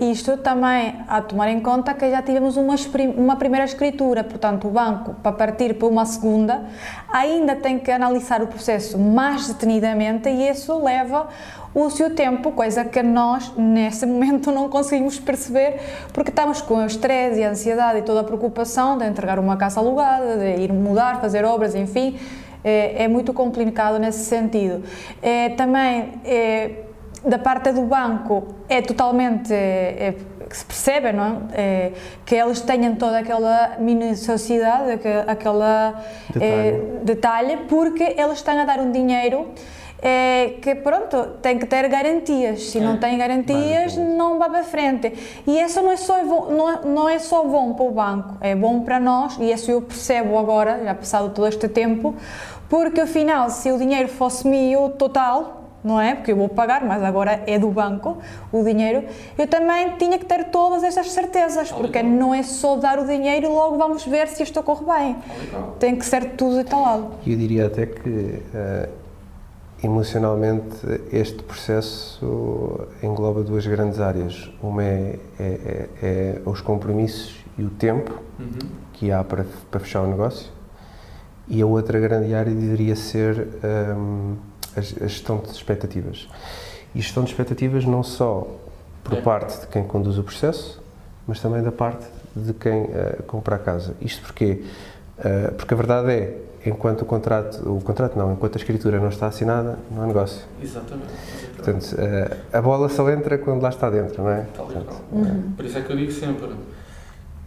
e 0.00 0.12
isto 0.12 0.36
também 0.38 0.94
a 1.08 1.22
tomar 1.22 1.48
em 1.48 1.60
conta 1.60 1.94
que 1.94 2.10
já 2.10 2.20
tivemos 2.20 2.56
uma, 2.56 2.74
uma 3.16 3.36
primeira 3.36 3.64
escritura, 3.64 4.22
portanto, 4.22 4.68
o 4.68 4.70
banco, 4.70 5.14
para 5.22 5.32
partir 5.32 5.74
para 5.74 5.88
uma 5.88 6.04
segunda, 6.04 6.64
ainda 7.10 7.56
tem 7.56 7.78
que 7.78 7.90
analisar 7.90 8.42
o 8.42 8.46
processo 8.46 8.98
mais 8.98 9.48
detenidamente 9.48 10.28
e 10.28 10.48
isso 10.48 10.82
leva 10.82 11.28
o 11.74 11.88
seu 11.90 12.14
tempo, 12.14 12.52
coisa 12.52 12.84
que 12.84 13.02
nós, 13.02 13.52
nesse 13.56 14.04
momento, 14.06 14.50
não 14.52 14.68
conseguimos 14.68 15.18
perceber 15.18 15.80
porque 16.12 16.30
estamos 16.30 16.60
com 16.60 16.76
o 16.76 16.86
estresse 16.86 17.40
e 17.40 17.44
a 17.44 17.50
ansiedade 17.50 18.00
e 18.00 18.02
toda 18.02 18.20
a 18.20 18.24
preocupação 18.24 18.98
de 18.98 19.06
entregar 19.06 19.38
uma 19.38 19.56
casa 19.56 19.80
alugada, 19.80 20.36
de 20.36 20.62
ir 20.62 20.72
mudar, 20.72 21.20
fazer 21.20 21.44
obras, 21.44 21.74
enfim. 21.74 22.18
É, 22.64 23.04
é 23.04 23.08
muito 23.08 23.32
complicado 23.32 24.00
nesse 24.00 24.24
sentido. 24.24 24.82
É, 25.22 25.50
também 25.50 26.14
é, 26.24 26.87
da 27.24 27.38
parte 27.38 27.72
do 27.72 27.82
banco 27.82 28.54
é 28.68 28.80
totalmente 28.80 29.52
é, 29.52 30.14
que 30.48 30.56
se 30.56 30.64
percebe, 30.64 31.12
não 31.12 31.48
é? 31.52 31.60
é? 31.60 31.92
que 32.24 32.34
eles 32.34 32.60
tenham 32.60 32.94
toda 32.94 33.18
aquela 33.18 33.76
minuciosidade, 33.78 34.92
aquela 35.26 36.02
detalhe. 36.32 36.82
detalhe, 37.02 37.56
porque 37.68 38.14
eles 38.16 38.38
estão 38.38 38.58
a 38.58 38.64
dar 38.64 38.78
um 38.78 38.90
dinheiro 38.90 39.46
é 40.00 40.58
que 40.62 40.76
pronto, 40.76 41.38
tem 41.42 41.58
que 41.58 41.66
ter 41.66 41.88
garantias. 41.88 42.70
Se 42.70 42.78
é. 42.78 42.80
não 42.80 42.98
tem 42.98 43.18
garantias, 43.18 43.96
não 43.96 44.38
vai 44.38 44.48
para 44.48 44.62
frente. 44.62 45.12
E 45.46 45.60
isso 45.60 45.82
não 45.82 45.90
é, 45.90 45.96
só, 45.96 46.22
não, 46.22 46.70
é, 46.70 46.80
não 46.84 47.08
é 47.08 47.18
só 47.18 47.42
bom 47.44 47.74
para 47.74 47.84
o 47.84 47.90
banco, 47.90 48.36
é 48.40 48.54
bom 48.54 48.80
para 48.80 49.00
nós, 49.00 49.36
e 49.40 49.50
isso 49.50 49.70
eu 49.70 49.82
percebo 49.82 50.38
agora, 50.38 50.80
já 50.84 50.94
passado 50.94 51.30
todo 51.30 51.48
este 51.48 51.68
tempo, 51.68 52.14
porque 52.68 53.00
afinal, 53.00 53.50
se 53.50 53.72
o 53.72 53.78
dinheiro 53.78 54.08
fosse 54.08 54.46
meu 54.46 54.90
total, 54.90 55.57
não 55.82 56.00
é? 56.00 56.14
Porque 56.14 56.32
eu 56.32 56.36
vou 56.36 56.48
pagar, 56.48 56.84
mas 56.84 57.02
agora 57.02 57.42
é 57.46 57.58
do 57.58 57.68
banco 57.70 58.18
o 58.52 58.62
dinheiro. 58.64 59.04
Eu 59.36 59.46
também 59.46 59.96
tinha 59.96 60.18
que 60.18 60.24
ter 60.24 60.44
todas 60.44 60.82
estas 60.82 61.10
certezas, 61.12 61.70
porque 61.70 62.02
não 62.02 62.34
é 62.34 62.42
só 62.42 62.76
dar 62.76 62.98
o 62.98 63.06
dinheiro 63.06 63.46
e 63.46 63.48
logo 63.48 63.76
vamos 63.76 64.04
ver 64.04 64.28
se 64.28 64.42
isto 64.42 64.62
corre 64.62 64.84
bem. 64.84 65.16
Tem 65.78 65.96
que 65.96 66.04
ser 66.04 66.32
tudo 66.32 66.56
detalhado. 66.56 67.08
Eu 67.26 67.36
diria 67.36 67.66
até 67.66 67.86
que 67.86 68.08
uh, 68.08 68.88
emocionalmente 69.82 70.76
este 71.12 71.42
processo 71.42 72.88
engloba 73.02 73.42
duas 73.42 73.66
grandes 73.66 74.00
áreas. 74.00 74.50
Uma 74.62 74.82
é, 74.82 75.18
é, 75.38 75.44
é, 75.44 75.88
é 76.02 76.42
os 76.44 76.60
compromissos 76.60 77.36
e 77.56 77.62
o 77.62 77.70
tempo 77.70 78.20
uhum. 78.38 78.68
que 78.92 79.10
há 79.10 79.22
para, 79.22 79.44
para 79.70 79.80
fechar 79.80 80.02
o 80.02 80.08
negócio. 80.08 80.50
E 81.46 81.62
a 81.62 81.66
outra 81.66 81.98
grande 81.98 82.34
área 82.34 82.52
deveria 82.52 82.94
ser 82.94 83.48
um, 83.96 84.36
a, 84.76 84.80
gestão 84.80 85.38
de 85.38 85.50
expectativas. 85.50 86.28
E 86.94 87.00
gestão 87.00 87.22
de 87.24 87.30
expectativas 87.30 87.84
não 87.84 88.02
só 88.02 88.46
por 89.04 89.18
é. 89.18 89.20
parte 89.20 89.60
de 89.60 89.66
quem 89.68 89.84
conduz 89.84 90.18
o 90.18 90.22
processo, 90.22 90.82
mas 91.26 91.40
também 91.40 91.62
da 91.62 91.72
parte 91.72 92.06
de 92.34 92.52
quem 92.54 92.82
uh, 92.84 93.22
compra 93.26 93.56
a 93.56 93.58
casa. 93.58 93.94
Isto 94.00 94.22
porque, 94.22 94.64
uh, 95.18 95.52
porque 95.54 95.74
a 95.74 95.76
verdade 95.76 96.10
é, 96.10 96.38
enquanto 96.66 97.02
o 97.02 97.04
contrato, 97.04 97.68
o 97.68 97.80
contrato 97.80 98.18
não, 98.18 98.32
enquanto 98.32 98.56
a 98.56 98.58
escritura 98.58 98.98
não 98.98 99.08
está 99.08 99.26
assinada, 99.26 99.78
não 99.90 100.02
há 100.02 100.06
negócio. 100.06 100.42
Exatamente. 100.62 101.08
Portanto, 101.56 101.96
eh, 101.98 102.36
a 102.52 102.62
bola 102.62 102.88
só 102.88 103.08
entra 103.10 103.36
quando 103.38 103.62
lá 103.62 103.68
está 103.68 103.90
dentro, 103.90 104.22
não 104.22 104.30
é? 104.30 104.42
Portanto, 104.56 104.94
uhum. 105.10 105.52
Por 105.56 105.64
isso 105.64 105.78
é 105.78 105.82
que 105.82 105.90
eu 105.90 105.96
digo 105.96 106.12
sempre, 106.12 106.50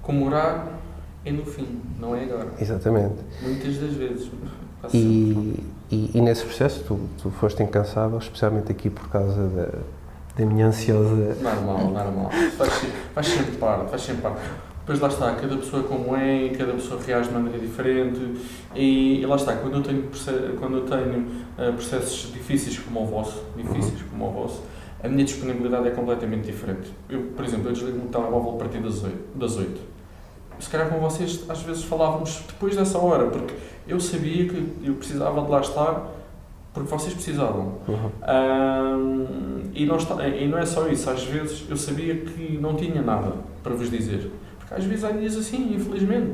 comemorar 0.01 0.67
é 1.23 1.31
no 1.31 1.45
fim, 1.45 1.81
não 1.99 2.15
é 2.15 2.23
agora. 2.23 2.47
Exatamente. 2.59 3.15
Muitas 3.41 3.77
das 3.77 3.93
vezes. 3.93 4.31
E, 4.93 5.63
e, 5.91 6.11
e, 6.13 6.21
nesse 6.21 6.45
processo 6.45 6.83
tu, 6.85 6.99
tu 7.21 7.29
foste 7.31 7.61
incansável, 7.61 8.17
especialmente 8.17 8.71
aqui 8.71 8.89
por 8.89 9.09
causa 9.09 9.47
da, 9.47 9.69
da 10.37 10.45
minha 10.45 10.67
ansiosa... 10.67 11.35
Normal, 11.41 11.91
normal. 11.91 12.31
Faz, 12.57 12.85
faz 13.13 13.27
sempre 13.27 13.57
parte, 13.57 13.89
faz 13.89 14.01
sempre 14.01 14.21
parte 14.21 14.41
depois 14.81 14.99
lá 14.99 15.07
está, 15.09 15.35
cada 15.35 15.55
pessoa 15.57 15.83
como 15.83 16.15
é, 16.15 16.49
cada 16.49 16.73
pessoa 16.73 16.99
reage 17.01 17.29
de 17.29 17.35
maneira 17.35 17.59
diferente 17.59 18.19
e, 18.75 19.21
e 19.21 19.25
lá 19.25 19.35
está, 19.35 19.55
quando 19.55 19.75
eu 19.75 19.83
tenho, 19.83 20.09
quando 20.59 20.77
eu 20.77 20.85
tenho 20.85 21.19
uh, 21.19 21.73
processos 21.73 22.33
difíceis 22.33 22.79
como 22.79 23.03
o 23.03 23.05
vosso, 23.05 23.43
difíceis 23.55 24.01
como 24.09 24.27
o 24.27 24.31
vosso, 24.31 24.63
a 25.03 25.07
minha 25.07 25.23
disponibilidade 25.23 25.87
é 25.87 25.91
completamente 25.91 26.45
diferente. 26.45 26.91
Eu, 27.09 27.21
por 27.35 27.45
exemplo, 27.45 27.69
eu 27.69 27.73
desligo 27.73 27.99
o 27.99 28.09
telemóvel 28.09 28.55
a 28.55 28.57
partir 28.57 28.79
das 28.79 29.03
8. 29.03 29.17
Das 29.35 29.55
8. 29.55 29.79
Se 30.61 30.69
calhar 30.69 30.89
com 30.89 30.99
vocês 30.99 31.43
às 31.49 31.61
vezes 31.63 31.83
falávamos 31.83 32.43
depois 32.47 32.75
dessa 32.75 32.97
hora, 32.97 33.25
porque 33.27 33.53
eu 33.87 33.99
sabia 33.99 34.47
que 34.47 34.73
eu 34.83 34.93
precisava 34.93 35.41
de 35.41 35.49
lá 35.49 35.59
estar 35.59 36.05
porque 36.73 36.89
vocês 36.89 37.13
precisavam. 37.13 37.73
Uhum. 37.87 38.11
Um, 38.27 39.61
e, 39.73 39.85
não 39.85 39.97
está, 39.97 40.25
e 40.27 40.47
não 40.47 40.57
é 40.57 40.65
só 40.65 40.87
isso, 40.87 41.09
às 41.09 41.23
vezes 41.23 41.65
eu 41.69 41.75
sabia 41.75 42.15
que 42.15 42.57
não 42.57 42.75
tinha 42.75 43.01
nada 43.01 43.33
para 43.61 43.73
vos 43.73 43.89
dizer. 43.89 44.31
Às 44.69 44.85
vezes 44.85 45.03
há 45.03 45.11
dias 45.11 45.35
assim, 45.35 45.75
infelizmente. 45.75 46.31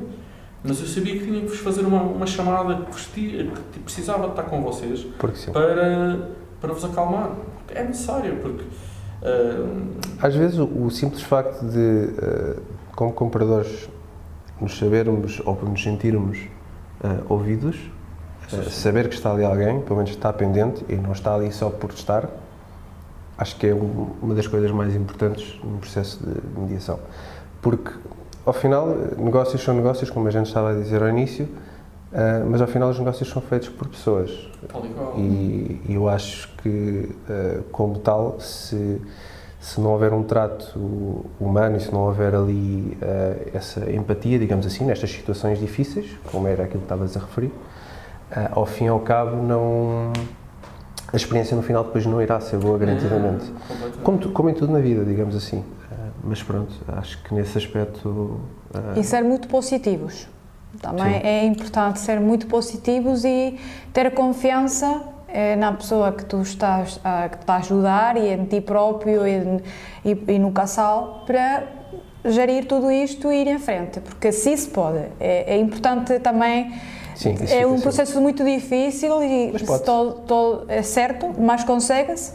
Mas 0.63 0.79
eu 0.79 0.87
sabia 0.87 1.13
que 1.13 1.25
tinha 1.25 1.41
que 1.41 1.47
vos 1.47 1.59
fazer 1.59 1.81
uma, 1.81 2.01
uma 2.01 2.25
chamada 2.27 2.75
que, 2.75 2.91
vos 2.91 3.05
que 3.05 3.79
precisava 3.83 4.23
de 4.23 4.29
estar 4.31 4.43
com 4.43 4.61
vocês 4.61 5.05
para, 5.53 6.19
para 6.59 6.73
vos 6.73 6.83
acalmar. 6.83 7.31
É 7.73 7.83
necessário, 7.83 8.37
porque. 8.37 8.63
Uh, 8.63 9.97
Às 10.21 10.35
vezes 10.35 10.59
o, 10.59 10.65
o, 10.65 10.91
simples 10.91 11.21
facto 11.21 11.63
de, 11.63 11.79
uh, 11.79 12.61
como 12.95 13.11
compradores, 13.13 13.89
nos 14.59 14.77
sabermos 14.77 15.41
ou 15.45 15.55
nos 15.63 15.81
sentirmos 15.81 16.37
uh, 17.03 17.23
ouvidos, 17.29 17.77
saber 18.69 19.09
que 19.09 19.15
está 19.15 19.31
ali 19.31 19.43
alguém, 19.43 19.81
pelo 19.81 19.97
menos 19.97 20.11
está 20.11 20.31
pendente 20.31 20.85
e 20.87 20.95
não 20.95 21.11
está 21.11 21.35
ali 21.35 21.51
só 21.51 21.69
por 21.69 21.91
estar, 21.91 22.29
acho 23.37 23.55
que 23.57 23.67
é 23.67 23.75
um, 23.75 24.11
uma 24.21 24.33
das 24.33 24.47
coisas 24.47 24.71
mais 24.71 24.95
importantes 24.95 25.59
no 25.63 25.77
processo 25.77 26.19
de 26.23 26.59
mediação. 26.59 26.99
Porque 27.61 27.91
ao 28.45 28.53
final, 28.53 28.87
negócios 29.17 29.61
são 29.61 29.73
negócios, 29.73 30.09
como 30.09 30.27
a 30.27 30.31
gente 30.31 30.47
estava 30.47 30.71
a 30.71 30.73
dizer 30.73 31.01
ao 31.01 31.09
início, 31.09 31.45
uh, 31.45 32.49
mas 32.49 32.61
ao 32.61 32.67
final 32.67 32.89
os 32.89 32.97
negócios 32.97 33.29
são 33.29 33.41
feitos 33.41 33.67
por 33.69 33.87
pessoas. 33.89 34.31
E, 35.17 35.81
e 35.89 35.93
eu 35.93 36.07
acho 36.07 36.49
que, 36.63 37.09
uh, 37.29 37.63
como 37.71 37.99
tal, 37.99 38.39
se, 38.39 39.01
se 39.59 39.81
não 39.81 39.91
houver 39.91 40.13
um 40.13 40.23
trato 40.23 41.25
humano 41.39 41.77
e 41.77 41.79
se 41.79 41.91
não 41.91 42.01
houver 42.01 42.35
ali 42.35 42.97
uh, 43.01 43.49
essa 43.53 43.91
empatia, 43.91 44.37
digamos 44.37 44.65
assim, 44.65 44.85
nestas 44.85 45.11
situações 45.11 45.59
difíceis, 45.59 46.15
como 46.31 46.47
era 46.47 46.63
aquilo 46.63 46.79
que 46.79 46.85
estavas 46.85 47.17
a 47.17 47.19
referir, 47.19 47.51
ao 48.51 48.65
fim 48.65 48.85
e 48.85 48.87
ao 48.89 48.99
cabo, 48.99 49.41
não 49.41 50.11
a 51.11 51.15
experiência 51.15 51.55
no 51.55 51.63
final 51.63 51.85
depois 51.85 52.05
não 52.05 52.21
irá 52.21 52.39
ser 52.41 52.57
boa 52.57 52.77
garantidamente. 52.77 53.51
Como, 54.03 54.31
como 54.31 54.49
em 54.49 54.53
tudo 54.53 54.73
na 54.73 54.79
vida, 54.79 55.05
digamos 55.05 55.33
assim 55.33 55.63
mas 56.27 56.43
pronto, 56.43 56.73
acho 56.89 57.23
que 57.23 57.33
nesse 57.33 57.57
aspecto. 57.57 58.09
Uh... 58.09 58.99
E 58.99 59.03
ser 59.03 59.23
muito 59.23 59.47
positivos. 59.47 60.27
Também 60.81 61.13
Sim. 61.13 61.25
é 61.27 61.45
importante 61.45 61.99
ser 61.99 62.19
muito 62.19 62.45
positivos 62.47 63.23
e 63.23 63.57
ter 63.93 64.13
confiança 64.13 65.01
eh, 65.27 65.55
na 65.55 65.73
pessoa 65.73 66.11
que 66.11 66.25
tu 66.25 66.41
estás 66.41 66.99
a, 67.03 67.29
que 67.29 67.37
está 67.37 67.55
a 67.55 67.57
ajudar 67.57 68.17
e 68.17 68.29
em 68.29 68.45
ti 68.45 68.61
próprio 68.61 69.27
e, 69.27 69.61
e, 70.05 70.23
e, 70.27 70.39
no 70.39 70.51
casal 70.51 71.23
para 71.25 71.63
gerir 72.25 72.65
tudo 72.65 72.91
isto 72.91 73.31
e 73.31 73.41
ir 73.41 73.47
em 73.47 73.59
frente, 73.59 73.99
porque 73.99 74.31
se 74.31 74.55
se 74.57 74.69
pode. 74.69 74.99
É, 75.19 75.55
é 75.55 75.57
importante 75.57 76.19
também. 76.19 76.73
Sim, 77.15 77.35
é 77.49 77.65
um 77.65 77.79
processo 77.81 78.21
muito 78.21 78.43
difícil 78.43 79.23
e 79.23 79.57
se 79.57 79.83
todo, 79.83 80.21
todo 80.27 80.65
é 80.67 80.83
certo, 80.83 81.33
mas 81.39 81.63
consegue-se 81.63 82.33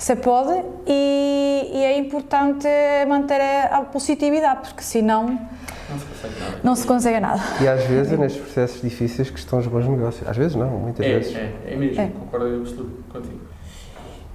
se 0.00 0.16
pode 0.16 0.64
e, 0.86 1.70
e, 1.74 1.84
é 1.84 1.98
importante 1.98 2.66
manter 3.06 3.40
a 3.70 3.82
positividade, 3.82 4.60
porque 4.68 4.82
senão 4.82 5.38
consegue 6.20 6.40
nada. 6.40 6.60
Não 6.62 6.74
se 6.76 6.86
consegue 6.86 7.20
nada. 7.20 7.40
E 7.62 7.68
às 7.68 7.84
vezes 7.84 8.12
é 8.12 8.16
nestes 8.16 8.40
processos 8.42 8.80
difíceis 8.82 9.30
que 9.30 9.38
estão 9.38 9.58
os 9.58 9.66
bons 9.66 9.86
negócios. 9.86 10.28
Às 10.28 10.36
vezes 10.36 10.54
não, 10.56 10.68
muitas 10.70 11.04
É, 11.06 11.14
vezes. 11.18 11.34
é, 11.36 11.52
é 11.66 11.76
mesmo, 11.76 12.00
É. 12.00 12.06
concordo 12.08 12.48
em 12.48 12.60
absoluto 12.60 13.04
contigo. 13.10 13.40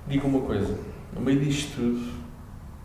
Diga 0.07 0.27
uma 0.27 0.41
coisa, 0.41 0.73
no 1.13 1.21
meio 1.21 1.39
disto 1.39 1.75
tudo, 1.75 2.13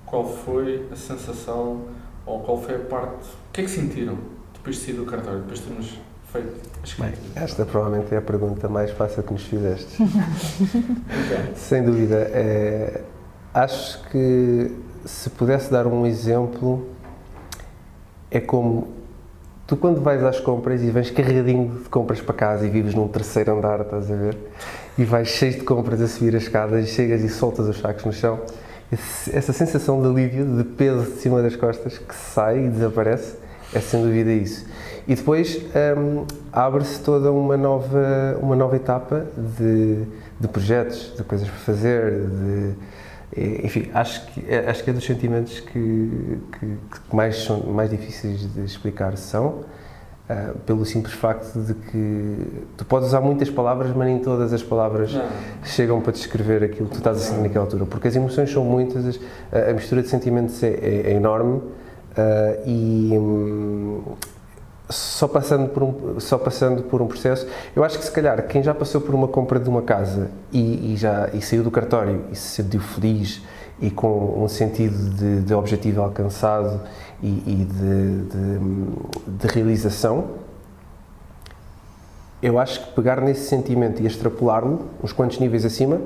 qual 0.07 0.25
foi 0.27 0.87
a 0.93 0.97
sensação 0.97 1.83
ou 2.27 2.41
qual 2.41 2.61
foi 2.61 2.77
a 2.77 2.79
parte, 2.81 3.25
o 3.25 3.53
que 3.53 3.61
é 3.61 3.65
que 3.65 3.71
sentiram 3.71 4.17
depois 4.55 4.77
de 4.77 4.83
sair 4.83 4.95
do 4.95 5.05
cartório, 5.05 5.41
depois 5.41 5.59
de 5.61 5.67
termos 5.67 5.99
feito 6.33 6.71
Bem, 6.99 7.13
esta 7.35 7.65
provavelmente 7.67 8.15
é 8.15 8.19
a 8.19 8.23
pergunta 8.23 8.69
mais 8.69 8.91
fácil 8.93 9.23
que 9.23 9.33
nos 9.33 9.43
fizeste. 9.43 9.97
Sem 11.57 11.83
dúvida. 11.85 12.17
É, 12.33 13.03
acho 13.53 14.03
que 14.09 14.71
se 15.05 15.29
pudesse 15.31 15.71
dar 15.71 15.87
um 15.87 16.07
exemplo, 16.07 16.87
é 18.31 18.41
como 18.41 18.89
tu 19.67 19.77
quando 19.77 20.01
vais 20.01 20.23
às 20.25 20.41
compras 20.41 20.83
e 20.83 20.91
vens 20.91 21.11
carregadinho 21.11 21.69
de 21.83 21.89
compras 21.89 22.21
para 22.21 22.35
casa 22.35 22.67
e 22.67 22.71
vives 22.71 22.95
num 22.95 23.09
terceiro 23.09 23.57
andar, 23.57 23.81
estás 23.81 24.11
a 24.11 24.15
ver? 24.15 24.37
E 24.99 25.05
vais 25.05 25.29
cheio 25.29 25.53
de 25.53 25.61
compras 25.63 26.01
a 26.01 26.09
subir 26.09 26.35
as 26.37 26.43
escadas 26.43 26.89
chegas 26.89 27.23
e 27.23 27.29
soltas 27.29 27.67
os 27.69 27.79
sacos 27.79 28.05
no 28.05 28.13
chão. 28.13 28.41
Esse- 28.93 29.35
Essa 29.37 29.53
sensação 29.53 30.01
de 30.03 30.09
alívio, 30.09 30.45
de 30.45 30.65
peso 30.65 31.05
de 31.05 31.19
cima 31.21 31.41
das 31.43 31.55
costas 31.57 31.97
que 31.99 32.15
sai 32.15 32.65
e 32.65 32.69
desaparece, 32.69 33.37
é 33.73 33.79
sem 33.81 34.03
dúvida 34.03 34.33
isso. 34.33 34.67
E 35.07 35.15
depois 35.15 35.57
hum, 35.97 36.25
abre-se 36.53 37.01
toda 37.01 37.31
uma 37.31 37.57
nova, 37.57 38.37
uma 38.43 38.57
nova 38.57 38.75
etapa 38.77 39.27
de, 39.59 40.05
de 40.41 40.49
projetos, 40.49 41.15
de 41.17 41.23
coisas 41.23 41.49
para 41.49 41.59
fazer, 41.59 42.27
de, 42.27 42.73
enfim, 43.37 43.89
acho 43.95 44.27
que, 44.27 44.45
é- 44.49 44.69
acho 44.69 44.83
que 44.83 44.91
é 44.91 44.93
dos 44.93 45.05
sentimentos 45.05 45.61
que, 45.61 46.39
que, 46.59 46.67
que 46.67 47.17
mais, 47.17 47.37
são, 47.45 47.61
mais 47.61 47.89
difíceis 47.91 48.53
de 48.53 48.65
explicar 48.65 49.17
são, 49.17 49.61
ah, 50.29 50.53
pelo 50.67 50.85
simples 50.85 51.15
facto 51.15 51.59
de 51.61 51.75
que 51.75 52.37
tu 52.77 52.85
podes 52.85 53.09
usar 53.09 53.21
muitas 53.21 53.49
palavras, 53.51 53.95
mas 53.95 54.07
nem 54.09 54.19
todas 54.19 54.53
as 54.53 54.63
palavras 54.63 55.13
Não, 55.15 55.25
chegam 55.65 56.01
para 56.01 56.13
descrever 56.13 56.65
aquilo 56.65 56.87
que 56.87 56.95
tu 56.95 56.99
estás 56.99 57.19
a 57.19 57.21
sentir 57.21 57.41
naquela 57.43 57.65
altura, 57.65 57.87
porque 57.87 58.09
as 58.09 58.17
emoções 58.17 58.51
são 58.53 58.65
muitas, 58.65 59.07
as- 59.07 59.21
a, 59.53 59.73
mistura 59.73 60.03
de 60.03 60.09
sentimentos 60.09 60.61
é, 60.63 60.69
é- 60.69 61.03
é 61.07 61.13
enorme 61.15 61.61
ah, 62.17 62.57
e 62.67 63.11
hum, 63.17 64.03
só 64.91 65.27
passando, 65.29 65.69
por 65.69 65.83
um, 65.83 66.21
só 66.21 66.37
passando 66.37 66.83
por 66.83 67.01
um 67.01 67.07
processo, 67.07 67.47
eu 67.75 67.83
acho 67.85 67.99
que 67.99 68.05
se 68.05 68.11
calhar 68.11 68.47
quem 68.47 68.63
já 68.63 68.75
passou 68.75 69.01
por 69.01 69.15
uma 69.15 69.29
compra 69.29 69.59
de 69.59 69.69
uma 69.69 69.83
casa 69.83 70.31
e, 70.53 70.93
e 70.93 70.97
já 70.97 71.31
e 71.33 71.41
saiu 71.41 71.63
do 71.63 71.71
cartório 71.71 72.25
e 72.31 72.37
se 72.37 72.49
sentiu 72.63 72.81
feliz 72.81 73.41
e 73.81 73.91
com 73.91 74.43
um 74.45 74.49
sentido 74.49 74.97
de, 75.15 75.41
de 75.43 75.55
objetivo 75.55 76.03
alcançado 76.03 76.81
e, 77.23 77.29
e 77.29 77.65
de, 77.65 78.23
de- 78.29 79.39
de 79.39 79.47
realização, 79.55 80.25
eu 82.43 82.59
acho 82.59 82.81
que 82.87 82.93
pegar 82.95 83.21
nesse 83.21 83.49
sentimento 83.49 84.03
e 84.03 84.07
extrapolá-lo 84.07 84.87
uns 85.03 85.13
quantos 85.13 85.39
níveis 85.39 85.65
acima, 85.65 86.01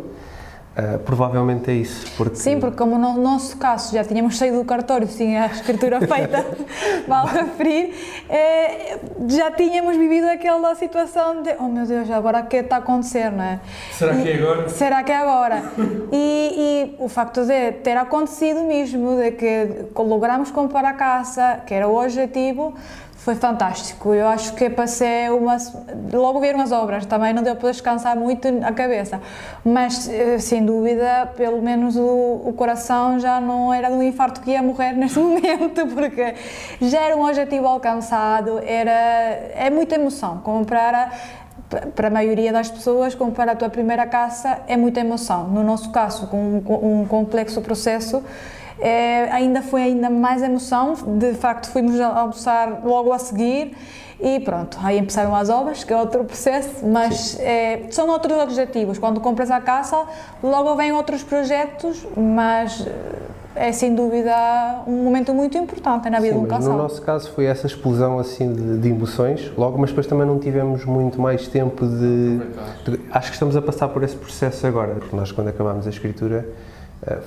ah, 0.77 0.99
provavelmente 1.05 1.71
é 1.71 1.75
isso. 1.75 2.05
Porque 2.17 2.35
Sim, 2.37 2.59
porque 2.59 2.77
como 2.77 2.99
no 2.99 3.17
nosso 3.17 3.57
caso 3.57 3.95
já 3.95 4.03
tínhamos 4.03 4.37
saído 4.37 4.59
do 4.59 4.65
cartório, 4.65 5.07
tinha 5.07 5.45
a 5.45 5.47
escritura 5.47 6.01
feita, 6.01 6.45
vale 7.07 7.31
referir, 7.31 7.95
eh, 8.29 8.99
já 9.29 9.53
tínhamos 9.53 9.97
vivido 9.97 10.27
aquela 10.27 10.75
situação 10.75 11.43
de, 11.43 11.55
oh 11.61 11.69
meu 11.69 11.87
Deus, 11.87 12.11
agora 12.11 12.41
o 12.41 12.47
que 12.47 12.57
está 12.57 12.77
a 12.77 12.79
acontecer, 12.81 13.31
não 13.31 13.45
é? 13.45 13.61
Será 13.93 14.17
que 14.17 14.29
é 14.29 14.35
agora? 14.35 14.69
Será 14.69 15.03
que 15.05 15.13
é 15.13 15.17
agora? 15.17 15.63
E, 16.11 16.97
e 16.99 17.03
o 17.03 17.09
facto 17.09 17.45
de 17.45 17.73
ter 17.73 17.97
acontecido 17.97 18.65
mesmo, 18.65 19.17
de 19.17 19.31
que 19.31 19.69
logramos 19.97 20.51
comprar 20.51 20.85
a 20.85 20.95
casa, 20.95 21.61
que 21.67 21.73
era 21.73 21.87
o 21.87 22.03
objetivo, 22.03 22.75
foi 23.25 23.35
fantástico. 23.35 24.13
Eu 24.13 24.29
acho 24.29 24.53
que 24.53 24.69
passei 24.69 25.31
uma. 25.31 25.57
Logo 26.13 26.41
vieram 26.41 26.61
as 26.61 26.73
obras, 26.73 27.07
também 27.07 27.33
não 27.33 27.43
deu 27.43 27.57
para 27.57 27.71
descansar 27.71 28.15
muito 28.15 28.47
a 28.63 28.71
cabeça, 28.71 29.19
mas 29.65 30.07
eh, 30.11 30.39
sem 30.39 30.63
dúvida, 30.63 31.33
pelo 31.35 31.63
menos 31.63 31.97
o, 31.97 32.43
o 32.45 32.53
coração 32.53 33.19
já 33.19 33.41
não 33.41 33.73
era 33.73 33.89
de 33.89 33.95
um 33.95 34.03
infarto 34.03 34.43
que 34.43 34.51
ia 34.51 34.63
morrer 34.63 34.93
neste 34.99 35.19
momento, 35.19 35.87
porque 35.95 36.35
já 36.83 37.01
era 37.01 37.17
um 37.17 37.27
objetivo 37.27 37.67
alcançado, 37.67 38.59
era, 38.59 38.91
é 38.91 39.71
muita 39.71 39.95
emoção. 39.95 40.39
Comprar. 40.39 40.95
A, 40.95 41.11
para 41.97 42.07
a 42.07 42.11
maioria 42.11 42.53
das 42.53 42.71
pessoas, 42.71 43.17
comprar 43.17 43.49
a 43.49 43.57
tua 43.57 43.69
primeira 43.69 44.07
casa 44.07 44.59
é 44.69 44.77
muita 44.77 45.01
emoção. 45.01 45.49
No 45.49 45.65
nosso 45.65 45.91
caso, 45.91 46.29
com 46.29 46.59
um, 46.59 46.61
com 46.61 47.01
um 47.01 47.07
complexo 47.07 47.61
processo, 47.63 48.23
eh, 48.81 49.29
ainda 49.31 49.63
foi 49.63 49.83
ainda 49.83 50.11
mais 50.11 50.43
emoção. 50.43 50.95
De 51.19 51.35
facto, 51.35 51.69
fomos 51.71 51.99
a- 52.01 52.19
almoçar 52.21 52.83
logo 52.85 53.13
a 53.13 53.19
seguir 53.19 53.77
e 54.21 54.41
pronto, 54.41 54.79
aí 54.83 54.99
começaram 54.99 55.35
as 55.35 55.51
obras, 55.51 55.85
que 55.85 55.93
é 55.93 55.97
outro 55.97 56.25
processo, 56.25 56.87
mas 56.87 57.37
eh, 57.41 57.83
são 57.91 58.09
outros 58.09 58.39
objetivos. 58.39 58.99
Quando 58.99 59.21
compras 59.21 59.51
a 59.51 59.61
casa, 59.61 60.05
logo 60.43 60.75
vêm 60.77 60.93
outros 60.93 61.23
projetos, 61.23 62.07
mas 62.17 62.87
é 63.57 63.71
sem 63.71 63.95
dúvida 63.95 64.35
um 64.87 65.05
momento 65.05 65.33
muito 65.33 65.57
importante 65.57 66.11
na 66.11 66.19
vida 66.19 66.33
Sim, 66.35 66.41
de 66.41 66.45
um 66.47 66.49
casal. 66.49 66.73
no 66.73 66.79
nosso 66.83 67.01
caso 67.03 67.31
foi 67.33 67.45
essa 67.45 67.69
explosão 67.69 68.19
assim 68.19 68.53
de, 68.53 68.79
de 68.79 68.89
emoções, 68.89 69.53
logo, 69.57 69.79
mas 69.79 69.91
depois 69.91 70.07
também 70.09 70.27
não 70.27 70.41
tivemos 70.41 70.85
muito 70.85 71.21
mais 71.21 71.47
tempo 71.47 71.87
de, 71.87 72.39
de- 72.85 73.01
Acho 73.13 73.29
que 73.29 73.35
estamos 73.35 73.57
a 73.57 73.63
passar 73.63 73.89
por 73.89 74.03
esse 74.03 74.17
processo 74.17 74.67
agora, 74.67 74.95
porque 74.95 75.15
nós 75.15 75.31
quando 75.31 75.49
acabámos 75.49 75.87
a 75.87 75.91
escritura 75.91 76.45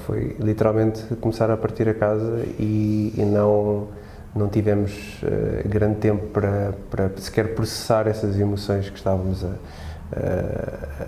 foi 0.06 0.36
literalmente 0.40 1.04
começar 1.16 1.50
a 1.52 1.58
partir 1.58 1.88
a 1.88 1.94
casa 1.94 2.44
e, 2.60 3.14
e 3.16 3.22
não, 3.24 3.88
não 4.36 4.48
tivemos 4.48 5.20
eh, 5.24 5.64
grande 5.68 5.98
tempo 5.98 6.28
para, 6.28 6.74
para 6.90 7.10
sequer 7.18 7.54
processar 7.56 8.08
essas 8.08 8.40
emoções 8.40 8.90
que 8.90 8.98
estávamos 8.98 9.44
a, 9.44 9.54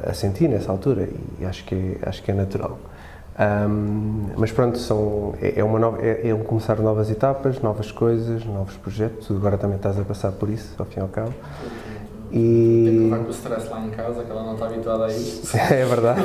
a, 0.07 0.09
a 0.11 0.13
sentir 0.13 0.47
nessa 0.47 0.71
altura 0.71 1.07
e 1.39 1.45
acho 1.45 1.65
que 1.65 1.97
acho 2.01 2.21
que 2.23 2.31
é 2.31 2.33
natural. 2.33 2.79
Ahm, 3.39 4.33
mas 4.35 4.51
pronto, 4.51 4.77
são, 4.77 5.33
é, 5.41 5.61
é 5.61 5.63
uma 5.63 5.79
nova, 5.79 6.01
é, 6.01 6.27
é 6.27 6.35
um 6.35 6.43
começar 6.43 6.75
novas 6.79 7.09
etapas, 7.09 7.61
novas 7.61 7.89
coisas, 7.89 8.43
novos 8.43 8.75
projetos. 8.75 9.31
Agora 9.31 9.57
também 9.57 9.77
estás 9.77 9.97
a 9.97 10.03
passar 10.03 10.33
por 10.33 10.49
isso, 10.49 10.75
ao 10.77 10.85
fim 10.85 10.99
e 10.99 11.03
ao 11.03 11.07
cabo. 11.07 11.33
Tem 12.31 12.39
que 12.39 12.45
E 12.89 12.99
levar 13.05 13.17
com 13.19 13.27
o 13.27 13.31
stress 13.31 13.69
lá 13.69 13.85
em 13.85 13.89
casa, 13.89 14.23
que 14.23 14.29
ela 14.31 14.43
não 14.43 14.53
está 14.53 14.65
habituada 14.67 15.05
a 15.05 15.07
isso. 15.07 15.49
é 15.57 15.83
verdade. 15.85 16.21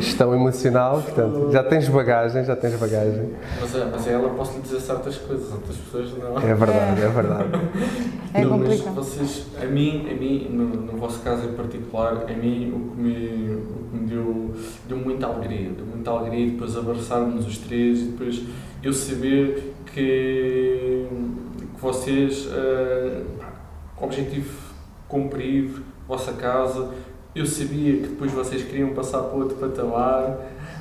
Gestão 0.00 0.34
emocional, 0.34 1.00
portanto, 1.02 1.50
já 1.52 1.62
tens 1.62 1.88
bagagem, 1.88 2.44
já 2.44 2.56
tens 2.56 2.74
bagagem. 2.74 3.30
Mas, 3.60 3.74
é- 3.76 3.88
mas 3.90 4.08
a 4.08 4.10
ela 4.10 4.28
posso 4.30 4.56
lhe 4.56 4.62
dizer 4.62 4.80
certas 4.80 5.16
coisas, 5.18 5.52
outras 5.52 5.76
pessoas 5.76 6.10
não. 6.18 6.36
É 6.38 6.54
verdade, 6.54 7.02
é 7.02 7.08
verdade. 7.08 7.48
É 8.34 8.42
Não, 8.44 8.58
mas 8.58 8.68
complicado. 8.68 8.94
vocês, 8.94 9.46
a 9.60 9.64
mim, 9.64 10.06
a 10.10 10.14
mim 10.14 10.48
no, 10.50 10.64
no 10.66 10.98
vosso 10.98 11.18
caso 11.20 11.48
em 11.48 11.52
particular, 11.54 12.24
a 12.28 12.32
mim 12.36 12.70
o 12.76 12.94
que 12.94 13.00
me, 13.00 13.54
o 13.54 13.90
que 13.90 13.96
me 13.96 14.06
deu, 14.06 14.54
deu 14.86 14.98
muita 14.98 15.26
alegria. 15.28 15.70
Deu 15.70 15.86
muita 15.86 16.10
alegria 16.10 16.50
depois 16.50 16.76
abraçarmos 16.76 17.46
os 17.46 17.56
três 17.56 18.00
e 18.00 18.04
depois 18.04 18.42
eu 18.82 18.92
saber 18.92 19.72
que, 19.94 21.06
que 21.74 21.80
vocês, 21.80 22.46
pá, 23.98 24.04
objetivo 24.06 24.50
cumprido, 25.08 25.82
vossa 26.06 26.32
casa, 26.32 26.90
eu 27.34 27.46
sabia 27.46 27.94
que 27.98 28.06
depois 28.08 28.30
vocês 28.32 28.62
queriam 28.64 28.90
passar 28.94 29.22
para 29.22 29.36
outro 29.38 29.56
patamar. 29.56 30.38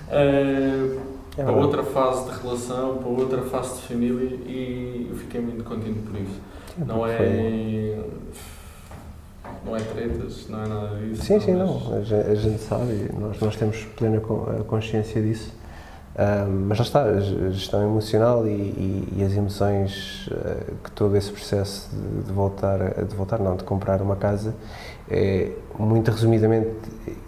eh, 0.09 0.97
É 1.37 1.43
para 1.43 1.51
outra 1.53 1.83
fase 1.83 2.31
de 2.31 2.39
relação, 2.41 2.97
para 2.97 3.07
outra 3.09 3.41
fase 3.43 3.75
de 3.75 3.87
família 3.87 4.35
e 4.47 5.07
eu 5.09 5.15
fiquei 5.15 5.39
muito 5.39 5.63
contente 5.63 5.99
por 5.99 6.19
isso. 6.19 6.41
Não 6.77 7.05
é. 7.05 7.99
Não 9.65 9.75
é 9.75 9.79
tretas, 9.79 10.47
não 10.49 10.63
é 10.63 10.67
nada 10.67 10.95
disso. 10.97 11.23
Sim, 11.23 11.39
sim, 11.39 11.55
mas- 11.55 11.67
não. 11.67 11.93
A 11.95 12.01
gente, 12.35 12.59
sabe, 12.61 13.09
nós, 13.19 13.39
nós 13.39 13.55
temos 13.55 13.83
plena 13.97 14.19
consciência 14.67 15.21
disso. 15.21 15.53
Mas 16.67 16.79
já 16.79 16.83
está, 16.83 17.03
a 17.03 17.19
ge- 17.19 17.45
a 17.45 17.49
gestão 17.51 17.83
emocional 17.83 18.47
e, 18.47 18.49
e- 18.49 19.13
e 19.17 19.23
as 19.23 19.33
emoções 19.33 20.27
eh, 20.31 20.73
que 20.83 20.91
todo 20.91 21.15
esse 21.15 21.31
processo 21.31 21.89
de, 21.95 22.23
de 22.23 22.31
voltar, 22.33 22.81
a- 22.81 23.01
de 23.03 23.15
voltar, 23.15 23.37
não, 23.39 23.55
de 23.55 23.63
comprar 23.63 24.01
uma 24.01 24.15
casa, 24.15 24.55
é 25.09 25.51
muito 25.77 26.09
resumidamente 26.09 26.71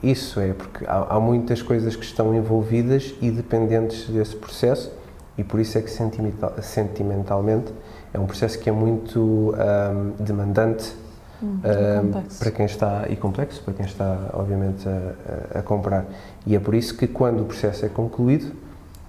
isso, 0.02 0.40
é 0.40 0.54
porque 0.54 0.86
há, 0.88 1.16
há 1.16 1.20
muitas 1.20 1.62
coisas 1.62 1.96
que 1.96 2.04
estão 2.04 2.34
envolvidas 2.34 3.14
e 3.22 3.30
dependentes 3.30 4.10
desse 4.10 4.36
processo 4.36 4.92
e 5.38 5.44
por 5.44 5.60
isso 5.60 5.78
é 5.78 5.82
que 5.82 5.92
sentimental- 5.92 6.54
sentimentalmente 6.60 7.72
é 8.12 8.18
um 8.20 8.26
processo 8.26 8.58
que 8.58 8.70
é 8.70 8.74
muito 8.74 9.54
ahm, 9.58 10.12
demandante 10.20 10.94
Hum, 11.42 11.60
complexo. 12.02 12.40
para 12.40 12.52
quem 12.52 12.66
está 12.66 13.06
e 13.08 13.16
complexo 13.16 13.64
para 13.64 13.74
quem 13.74 13.86
está 13.86 14.30
obviamente 14.34 14.86
a, 14.90 15.56
a- 15.56 15.60
a 15.60 15.62
comprar 15.64 16.06
e 16.46 16.54
é 16.54 16.60
por 16.60 16.76
isso 16.76 16.98
que 16.98 17.08
quando 17.08 17.44
o 17.44 17.46
processo 17.46 17.86
é 17.86 17.88
concluído 17.88 18.52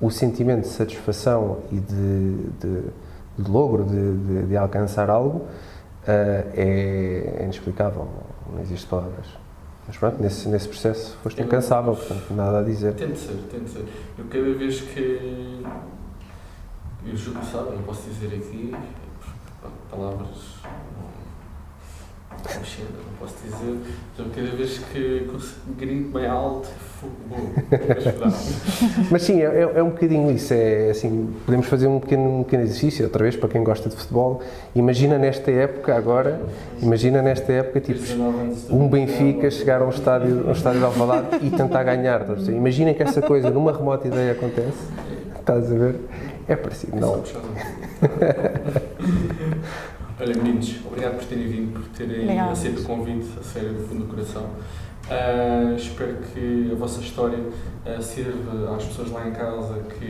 o 0.00 0.10
sentimento 0.10 0.62
de 0.62 0.68
satisfação 0.68 1.58
e 1.70 1.76
de, 1.78 2.34
de, 2.60 2.82
de 3.38 3.50
logro 3.50 3.84
de, 3.84 4.16
de- 4.16 4.46
de 4.46 4.56
alcançar 4.56 5.10
algo 5.10 5.46
ah, 6.06 6.44
é, 6.54 7.40
inexplicável 7.42 8.08
não 8.52 8.60
existe 8.62 8.86
palavras 8.86 9.26
mas 9.86 9.96
pronto 9.96 10.22
nesse 10.22 10.48
nesse 10.48 10.68
processo 10.68 11.16
foste 11.22 11.38
não- 11.38 11.46
incansável 11.46 11.94
portanto 11.94 12.32
nada 12.34 12.60
a 12.60 12.62
dizer 12.62 12.94
Tem 12.94 13.10
de 13.12 13.18
ser, 13.18 13.34
tem 13.50 13.60
de 13.64 13.70
ser. 13.70 13.84
Eu 14.18 14.24
cada 14.30 14.52
vez 14.54 14.80
que. 14.80 15.62
Eu 17.06 17.16
julgo 17.16 17.42
sabe, 17.44 17.70
não 17.76 17.82
posso 17.82 18.02
dizer 18.08 18.26
aqui, 18.36 18.74
palavras 19.90 20.60
não, 22.30 22.64
chega, 22.64 22.88
não 22.90 23.12
posso 23.18 23.34
dizer. 23.42 23.78
Então, 24.14 24.26
cada 24.34 24.50
vez 24.56 24.78
que 24.78 25.30
grito 25.78 26.10
bem 26.12 26.26
alto, 26.26 26.68
Mas 29.10 29.22
sim, 29.22 29.40
é, 29.40 29.70
é, 29.74 29.82
um 29.82 29.88
bocadinho 29.90 30.30
isso. 30.30 30.52
É 30.52 30.90
assim, 30.90 31.32
podemos 31.44 31.66
fazer 31.66 31.86
um 31.86 31.98
pequeno, 31.98 32.40
um 32.40 32.42
pequeno 32.42 32.64
exercício, 32.64 33.04
outra 33.04 33.22
vez, 33.22 33.36
para 33.36 33.48
quem 33.48 33.64
gosta 33.64 33.88
de 33.88 33.96
futebol. 33.96 34.42
Imagina 34.74 35.18
nesta 35.18 35.50
época, 35.50 35.94
agora, 35.94 36.40
imagina 36.82 37.22
nesta 37.22 37.52
época, 37.52 37.80
tipo, 37.80 38.00
um 38.70 38.88
Benfica 38.88 39.50
chegar 39.50 39.82
a 39.82 39.86
um 39.86 39.90
estádio, 39.90 40.48
um 40.48 40.52
estádio 40.52 40.80
de 40.80 40.84
Alvalade 40.84 41.28
e 41.42 41.50
tentar 41.50 41.82
ganhar. 41.82 42.26
Imagina 42.48 42.94
que 42.94 43.02
essa 43.02 43.22
coisa, 43.22 43.50
numa 43.50 43.72
remota 43.72 44.08
ideia, 44.08 44.32
acontece. 44.32 44.78
Estás 45.38 45.72
a 45.72 45.74
ver? 45.74 45.96
É 46.46 46.56
parecido, 46.56 46.98
não. 46.98 47.22
Olha, 50.20 50.36
meninos, 50.36 50.76
obrigado 50.86 51.16
por 51.16 51.24
terem 51.24 51.48
vindo, 51.48 51.72
por 51.72 51.82
terem 51.96 52.38
aceito 52.38 52.82
o 52.82 52.84
convite, 52.84 53.26
a 53.40 53.42
sério, 53.42 53.72
do 53.72 53.88
fundo 53.88 54.04
do 54.04 54.10
coração. 54.10 54.50
Uh, 55.10 55.74
espero 55.74 56.18
que 56.32 56.70
a 56.70 56.74
vossa 56.76 57.00
história 57.00 57.36
uh, 57.36 58.00
sirva 58.00 58.76
às 58.76 58.84
pessoas 58.84 59.10
lá 59.10 59.26
em 59.26 59.32
casa 59.32 59.80
que, 59.98 60.06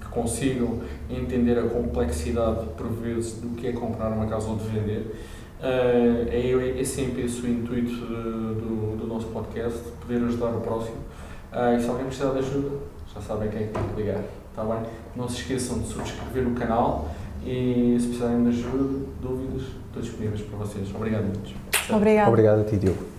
que, 0.00 0.08
consigam 0.12 0.78
entender 1.10 1.58
a 1.58 1.62
complexidade, 1.62 2.66
por 2.76 2.86
vezes, 2.86 3.32
do 3.40 3.56
que 3.56 3.66
é 3.66 3.72
comprar 3.72 4.10
uma 4.12 4.26
casa 4.26 4.48
ou 4.48 4.56
de 4.56 4.68
vender. 4.68 5.12
Uh, 5.60 6.28
é, 6.30 6.80
é, 6.80 6.84
sempre 6.84 7.22
esse 7.22 7.40
o 7.40 7.48
intuito 7.48 7.96
do, 7.96 8.96
do, 8.96 9.06
nosso 9.08 9.26
podcast, 9.26 9.80
poder 10.00 10.22
ajudar 10.22 10.50
o 10.50 10.60
próximo. 10.60 10.98
e 11.76 11.82
se 11.82 11.88
alguém 11.88 12.06
precisar 12.06 12.30
de 12.30 12.38
ajuda, 12.38 12.76
já 13.12 13.20
sabem 13.20 13.48
quem 13.48 13.62
é 13.62 13.66
que 13.66 13.72
tem 13.72 13.82
que 13.82 14.00
ligar. 14.00 14.22
Tá 14.54 14.62
bem? 14.62 14.82
Não 15.16 15.28
se 15.28 15.38
esqueçam 15.38 15.80
de 15.80 15.88
subscrever 15.88 16.46
o 16.46 16.54
canal 16.54 17.10
e 17.44 17.96
se 17.98 18.06
precisarem 18.06 18.44
de 18.44 18.50
ajuda, 18.50 19.04
dúvidas, 19.20 19.62
estou 19.88 20.00
disponíveis 20.00 20.42
para 20.42 20.58
vocês. 20.58 20.94
Obrigado, 20.94 21.24
muitos. 21.24 21.54
Obrigado. 21.90 22.28
Obrigado 22.28 22.60
a 22.60 22.64
ti, 22.64 22.76
Diogo. 22.76 23.17